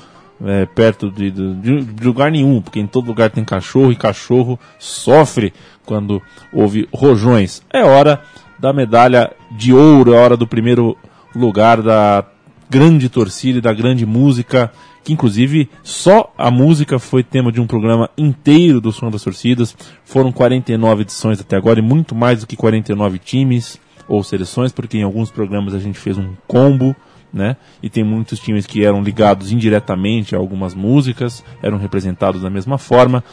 [0.44, 4.58] é, perto de, de, de, lugar nenhum, porque em todo lugar tem cachorro e cachorro
[4.78, 5.52] sofre
[5.84, 6.20] quando
[6.52, 7.62] houve rojões.
[7.72, 8.22] É hora
[8.58, 10.96] da medalha de ouro, é hora do primeiro
[11.34, 12.24] lugar da
[12.68, 14.70] grande torcida e da grande música
[15.04, 19.76] que inclusive só a música foi tema de um programa inteiro do Som das Torcidas.
[20.04, 24.98] Foram 49 edições até agora e muito mais do que 49 times ou seleções, porque
[24.98, 26.94] em alguns programas a gente fez um combo,
[27.32, 27.56] né?
[27.82, 32.78] E tem muitos times que eram ligados indiretamente a algumas músicas, eram representados da mesma
[32.78, 33.24] forma.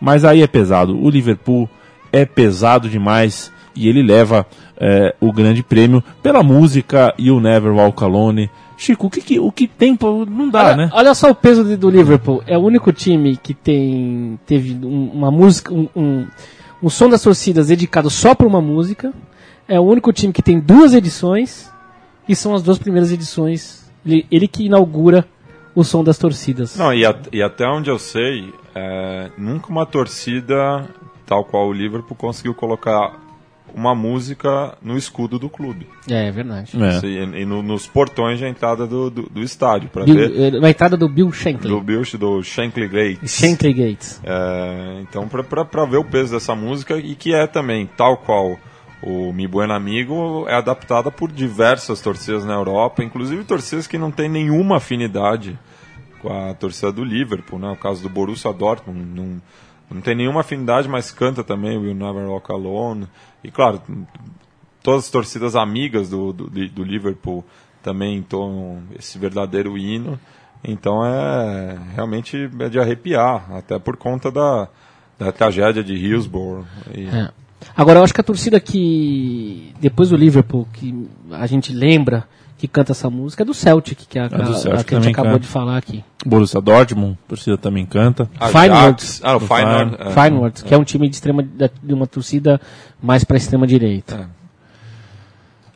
[0.00, 0.98] Mas aí é pesado.
[1.00, 1.68] O Liverpool
[2.12, 7.72] é pesado demais e ele leva é, o grande prêmio pela música e o Never
[7.72, 8.50] Walk Alone
[8.82, 9.96] Chico, o que, que o que tem
[10.28, 10.90] não dá, olha, né?
[10.92, 12.42] Olha só o peso do Liverpool.
[12.48, 16.26] É o único time que tem teve uma música, um, um,
[16.82, 19.12] um som das torcidas dedicado só para uma música.
[19.68, 21.71] É o único time que tem duas edições
[22.28, 23.90] e são as duas primeiras edições.
[24.04, 25.26] Ele, ele que inaugura
[25.74, 26.76] o som das torcidas.
[26.76, 30.88] Não, e, a, e até onde eu sei, é, nunca uma torcida
[31.26, 33.18] tal qual o Liverpool conseguiu colocar
[33.74, 35.86] uma música no escudo do clube.
[36.08, 36.72] É, é verdade.
[36.76, 37.06] É.
[37.06, 39.88] E, e no, nos portões de entrada do, do, do estádio.
[39.88, 41.68] Pra Bill, ver, eh, na entrada do Bill Shankly.
[41.68, 43.30] Do Bill, do Shankly Gates.
[43.30, 44.20] Shankly Gates.
[44.22, 48.58] É, então, para ver o peso dessa música, e que é também, tal qual
[49.02, 54.10] o Mi Buen Amigo, é adaptada por diversas torcidas na Europa, inclusive torcidas que não
[54.10, 55.58] têm nenhuma afinidade
[56.20, 57.70] com a torcida do Liverpool, né?
[57.70, 59.42] O caso do Borussia Dortmund, não
[59.92, 63.06] não tem nenhuma afinidade, mas canta também Will Never Walk Alone.
[63.44, 63.82] E claro,
[64.82, 67.44] todas as torcidas amigas do, do, do Liverpool
[67.82, 70.18] também entoam esse verdadeiro hino.
[70.64, 74.68] Então é realmente é de arrepiar, até por conta da,
[75.18, 76.64] da tragédia de Hillsborough.
[76.94, 77.06] E...
[77.06, 77.41] É.
[77.76, 82.26] Agora eu acho que a torcida que depois do Liverpool que a gente lembra
[82.58, 85.00] que canta essa música é do Celtic, que, é a, do Celtic a, que a
[85.00, 85.42] gente acabou canta.
[85.42, 86.04] de falar aqui.
[86.24, 88.30] Borussia Dortmund, a torcida também canta.
[88.52, 89.04] Feyenoord.
[89.22, 89.96] Ah, o Feyenoord.
[89.98, 90.10] É.
[90.10, 92.60] Feyenoord, que é um time de extrema de uma torcida
[93.02, 94.28] mais para extrema direita.
[94.28, 94.42] É.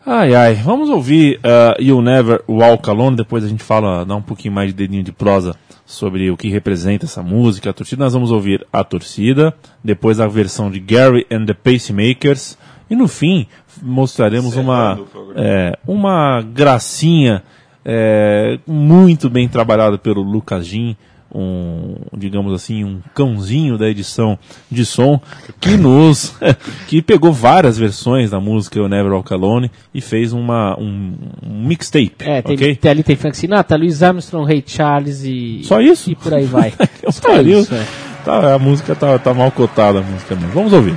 [0.08, 4.22] Ai, ai, vamos ouvir uh, You'll Never Walk Alone, depois a gente fala, dá um
[4.22, 5.56] pouquinho mais de dedinho de prosa
[5.86, 8.04] sobre o que representa essa música, a torcida.
[8.04, 12.58] Nós vamos ouvir a torcida, depois a versão de Gary and the Pacemakers,
[12.90, 13.46] e no fim,
[13.80, 15.00] mostraremos uma,
[15.36, 17.42] é, uma gracinha
[17.84, 20.96] é, muito bem trabalhada pelo Lucas Jim,
[21.36, 24.38] um, digamos assim, um cãozinho da edição
[24.70, 25.20] de som
[25.60, 26.34] que nos
[26.88, 31.14] que pegou várias versões da música o Never Walk Alone e fez uma um,
[31.44, 32.16] um mixtape.
[32.20, 32.78] É, tem, okay?
[32.90, 36.72] ali tem Frank Sinatra, Louis Armstrong, Ray Charles e só isso e por aí vai.
[37.10, 37.74] Só isso.
[37.74, 37.86] É.
[38.24, 40.50] Tá, a música tá, tá mal cotada a música mesmo.
[40.50, 40.96] Vamos ouvir.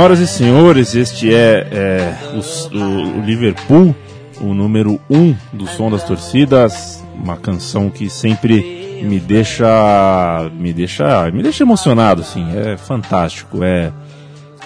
[0.00, 3.94] Senhoras e senhores, este é, é, o, o- o Liverpool,
[4.40, 10.72] o número 1 um do som das torcidas, uma canção que sempre me deixa, me
[10.72, 13.92] deixa, me deixa emocionado, assim, é fantástico, é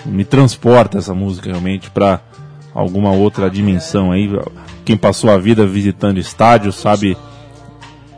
[0.06, 2.20] me transporta essa música realmente para
[2.72, 4.30] alguma outra dimensão aí.
[4.84, 7.16] Quem passou a vida visitando estádios sabe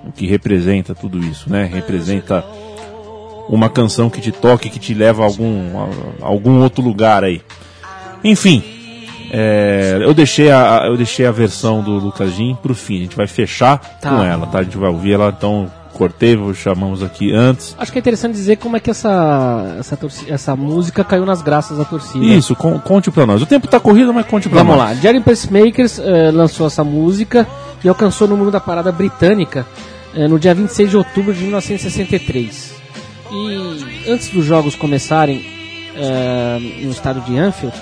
[0.04, 1.64] o que representa tudo isso, né?
[1.64, 2.44] Representa
[3.48, 5.78] uma canção que te toque, que te leva a algum,
[6.22, 7.40] a, algum outro lugar aí.
[8.24, 8.62] Enfim,
[9.30, 12.98] é, eu, deixei a, eu deixei a versão do Lucas Jim pro fim.
[12.98, 14.10] A gente vai fechar Tá.
[14.10, 14.58] com ela, tá?
[14.60, 17.74] A gente vai ouvir ela, então cortei, chamamos aqui antes.
[17.78, 19.98] Acho que é interessante dizer como é que essa, essa,
[20.28, 22.22] essa música caiu nas graças da torcida.
[22.24, 23.40] Isso, con- conte pra nós.
[23.40, 24.90] O tempo tá corrido, mas conte pra Vamos nós.
[24.90, 24.94] lá.
[24.94, 27.46] Jerry Pacemakers eh, lançou essa música
[27.82, 29.66] e alcançou o número da parada britânica
[30.14, 32.75] eh, no dia 26 de outubro de 1963.
[33.30, 35.44] E antes dos jogos começarem
[35.94, 37.76] eh, no estado de Anfield,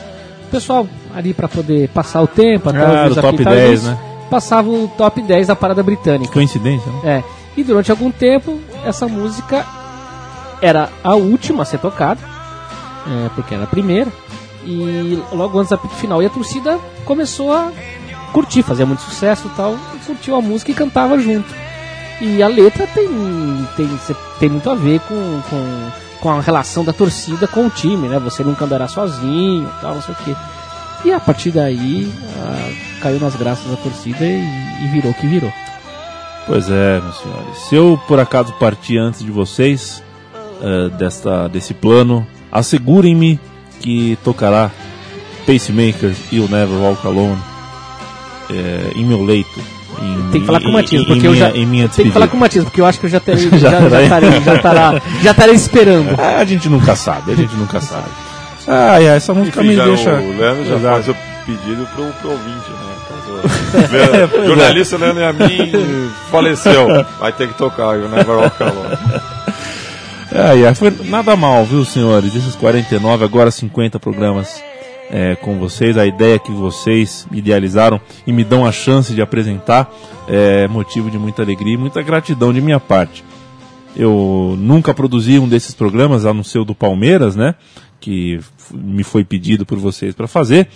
[0.49, 3.99] o pessoal ali para poder passar o tempo, até Ah, os top apitadores, 10, né?
[4.31, 6.33] passava o top 10 da parada britânica.
[6.33, 7.19] Coincidência, né?
[7.19, 7.25] É.
[7.57, 9.65] E durante algum tempo, essa música
[10.61, 12.21] era a última a ser tocada,
[13.07, 14.11] é, porque era a primeira.
[14.65, 16.23] E logo antes apito final.
[16.23, 17.71] E a torcida começou a
[18.33, 21.47] curtir, fazia muito sucesso e tal, e curtiu a música e cantava junto.
[22.27, 23.07] E a letra tem,
[23.77, 24.01] tem,
[24.41, 25.91] tem muito a ver com, com,
[26.21, 28.19] com a relação da torcida com o time, né?
[28.19, 30.35] Você nunca andará sozinho tal, não sei o quê.
[31.05, 32.73] E a partir daí ah,
[33.03, 34.43] caiu nas graças da torcida e,
[34.83, 35.53] e virou o que virou.
[36.47, 37.59] Pois é, meus senhores.
[37.69, 40.03] Se eu por acaso partir antes de vocês
[40.63, 43.39] eh, desta, desse plano, assegurem-me
[43.81, 44.71] que tocará
[45.47, 47.43] Pacemakers e o Never Walk Alone
[48.51, 49.74] eh, em meu leito.
[50.01, 51.57] Em, Tem que falar com o Matias, porque em eu minha, já.
[51.57, 53.49] em minha tem que falar com o Matias, porque eu acho que eu já terei,
[53.59, 56.15] Já já, já, estarei, já, já estarei esperando.
[56.19, 58.09] Ah, a gente nunca sabe, a gente nunca sabe.
[58.67, 60.11] Ah, é, essa música Enfim, me já deixa.
[60.15, 60.95] O Leandro já Exato.
[60.95, 61.17] faz o
[61.47, 62.95] pedido pro, pro ouvinte, né?
[63.75, 64.47] Caso- Leandro- é.
[64.47, 66.87] jornalista Leandro Yamin faleceu.
[67.21, 68.97] Vai ter que tocar, o Never Walk Alone.
[70.33, 72.35] É, é, foi nada mal, viu, senhores?
[72.35, 74.49] Esses 49, agora 50 programas
[75.11, 75.97] é, com vocês.
[75.97, 79.93] A ideia que vocês idealizaram e me dão a chance de apresentar
[80.29, 83.25] é motivo de muita alegria e muita gratidão de minha parte.
[83.97, 87.55] Eu nunca produzi um desses programas, a não ser o do Palmeiras, né?
[88.01, 88.41] Que
[88.73, 90.69] me foi pedido por vocês para fazer.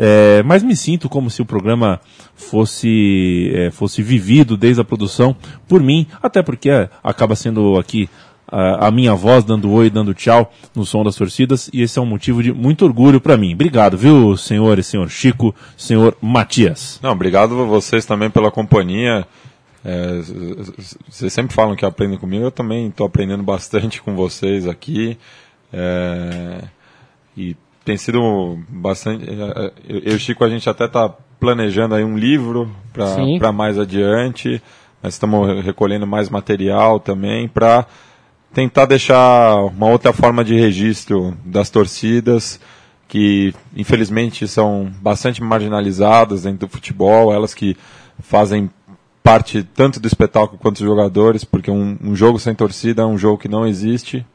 [0.00, 2.00] É, mas me sinto como se o programa
[2.36, 5.34] fosse, é, fosse vivido desde a produção
[5.66, 8.08] por mim, até porque é, acaba sendo aqui
[8.50, 12.02] a, a minha voz dando oi, dando tchau no som das torcidas, e esse é
[12.02, 13.52] um motivo de muito orgulho para mim.
[13.54, 16.98] Obrigado, viu, senhores, senhor Chico, senhor Matias.
[17.02, 19.26] Não, obrigado a vocês também pela companhia.
[19.84, 20.20] É,
[21.08, 25.16] vocês sempre falam que aprendem comigo, eu também estou aprendendo bastante com vocês aqui.
[25.72, 26.64] É,
[27.36, 29.24] e tem sido bastante.
[29.28, 31.08] é, Eu eu e o Chico, a gente até está
[31.38, 32.70] planejando aí um livro
[33.38, 34.60] para mais adiante.
[35.02, 37.86] Nós estamos recolhendo mais material também para
[38.58, 42.58] tentar deixar uma outra forma de registro das torcidas
[43.06, 47.76] que infelizmente são bastante marginalizadas dentro do futebol, elas que
[48.18, 48.68] fazem
[49.22, 53.16] parte tanto do espetáculo quanto dos jogadores, porque um, um jogo sem torcida é um
[53.16, 54.26] jogo que não existe,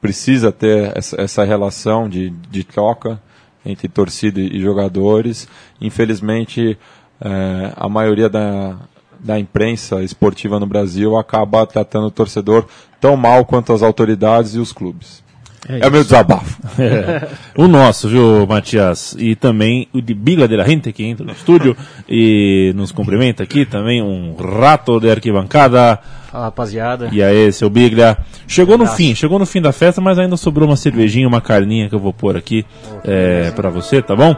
[0.00, 3.22] precisa ter essa, essa relação de, de troca
[3.64, 5.46] entre torcida e jogadores.
[5.80, 6.76] Infelizmente,
[7.20, 8.76] eh, a maioria da,
[9.18, 12.66] da imprensa esportiva no Brasil acaba tratando o torcedor
[13.00, 15.22] tão mal quanto as autoridades e os clubes.
[15.68, 16.58] É, o meu desabafo.
[16.80, 17.28] É.
[17.56, 19.16] O nosso, viu, Matias?
[19.18, 21.76] E também o de Biga de la Gente que entra no estúdio
[22.08, 25.98] e nos cumprimenta aqui também, um rato de arquibancada.
[26.30, 27.08] Fala rapaziada.
[27.12, 28.16] E aí, seu Biglia.
[28.46, 31.88] Chegou no fim, chegou no fim da festa, mas ainda sobrou uma cervejinha, uma carninha
[31.88, 32.64] que eu vou pôr aqui
[33.04, 34.36] é, para você, tá bom?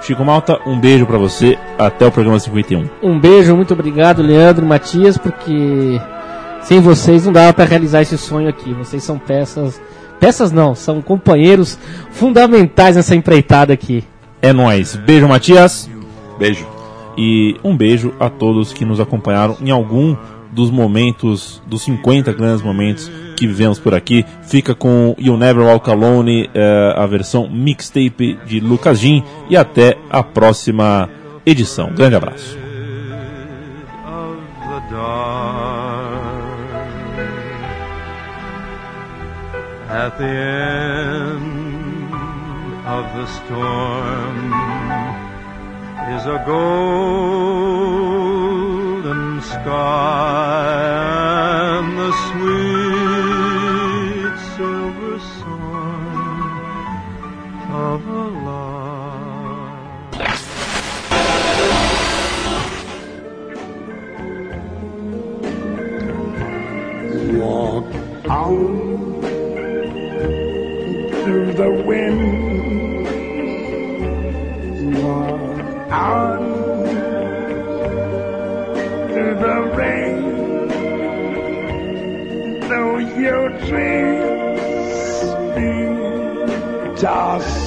[0.00, 1.58] Chico Malta, um beijo pra você.
[1.78, 2.88] Até o programa 51.
[3.02, 6.00] Um beijo, muito obrigado, Leandro e Matias, porque
[6.62, 8.72] sem vocês não dava para realizar esse sonho aqui.
[8.74, 9.80] Vocês são peças.
[10.20, 11.78] Peças não, são companheiros
[12.10, 14.04] fundamentais nessa empreitada aqui.
[14.42, 14.96] É nóis.
[14.96, 15.88] Beijo, Matias.
[16.38, 16.66] Beijo.
[17.16, 20.16] E um beijo a todos que nos acompanharam em algum
[20.52, 24.24] dos momentos, dos 50 grandes momentos que vivemos por aqui.
[24.42, 29.22] Fica com You Never Walk Alone, eh, a versão mixtape de Lucas Jim.
[29.48, 31.08] E até a próxima
[31.46, 31.90] edição.
[31.94, 32.58] Grande abraço.
[39.90, 41.58] At the end
[42.86, 44.52] of the storm
[46.14, 48.37] is a golden
[49.68, 50.80] sky
[51.78, 53.56] and the sweet
[54.56, 56.12] silver song
[57.70, 58.88] of a love.
[67.36, 67.90] Walk
[68.30, 68.74] out
[71.24, 72.27] through the wind.
[83.66, 85.18] Dreams.
[85.54, 87.57] Be tossed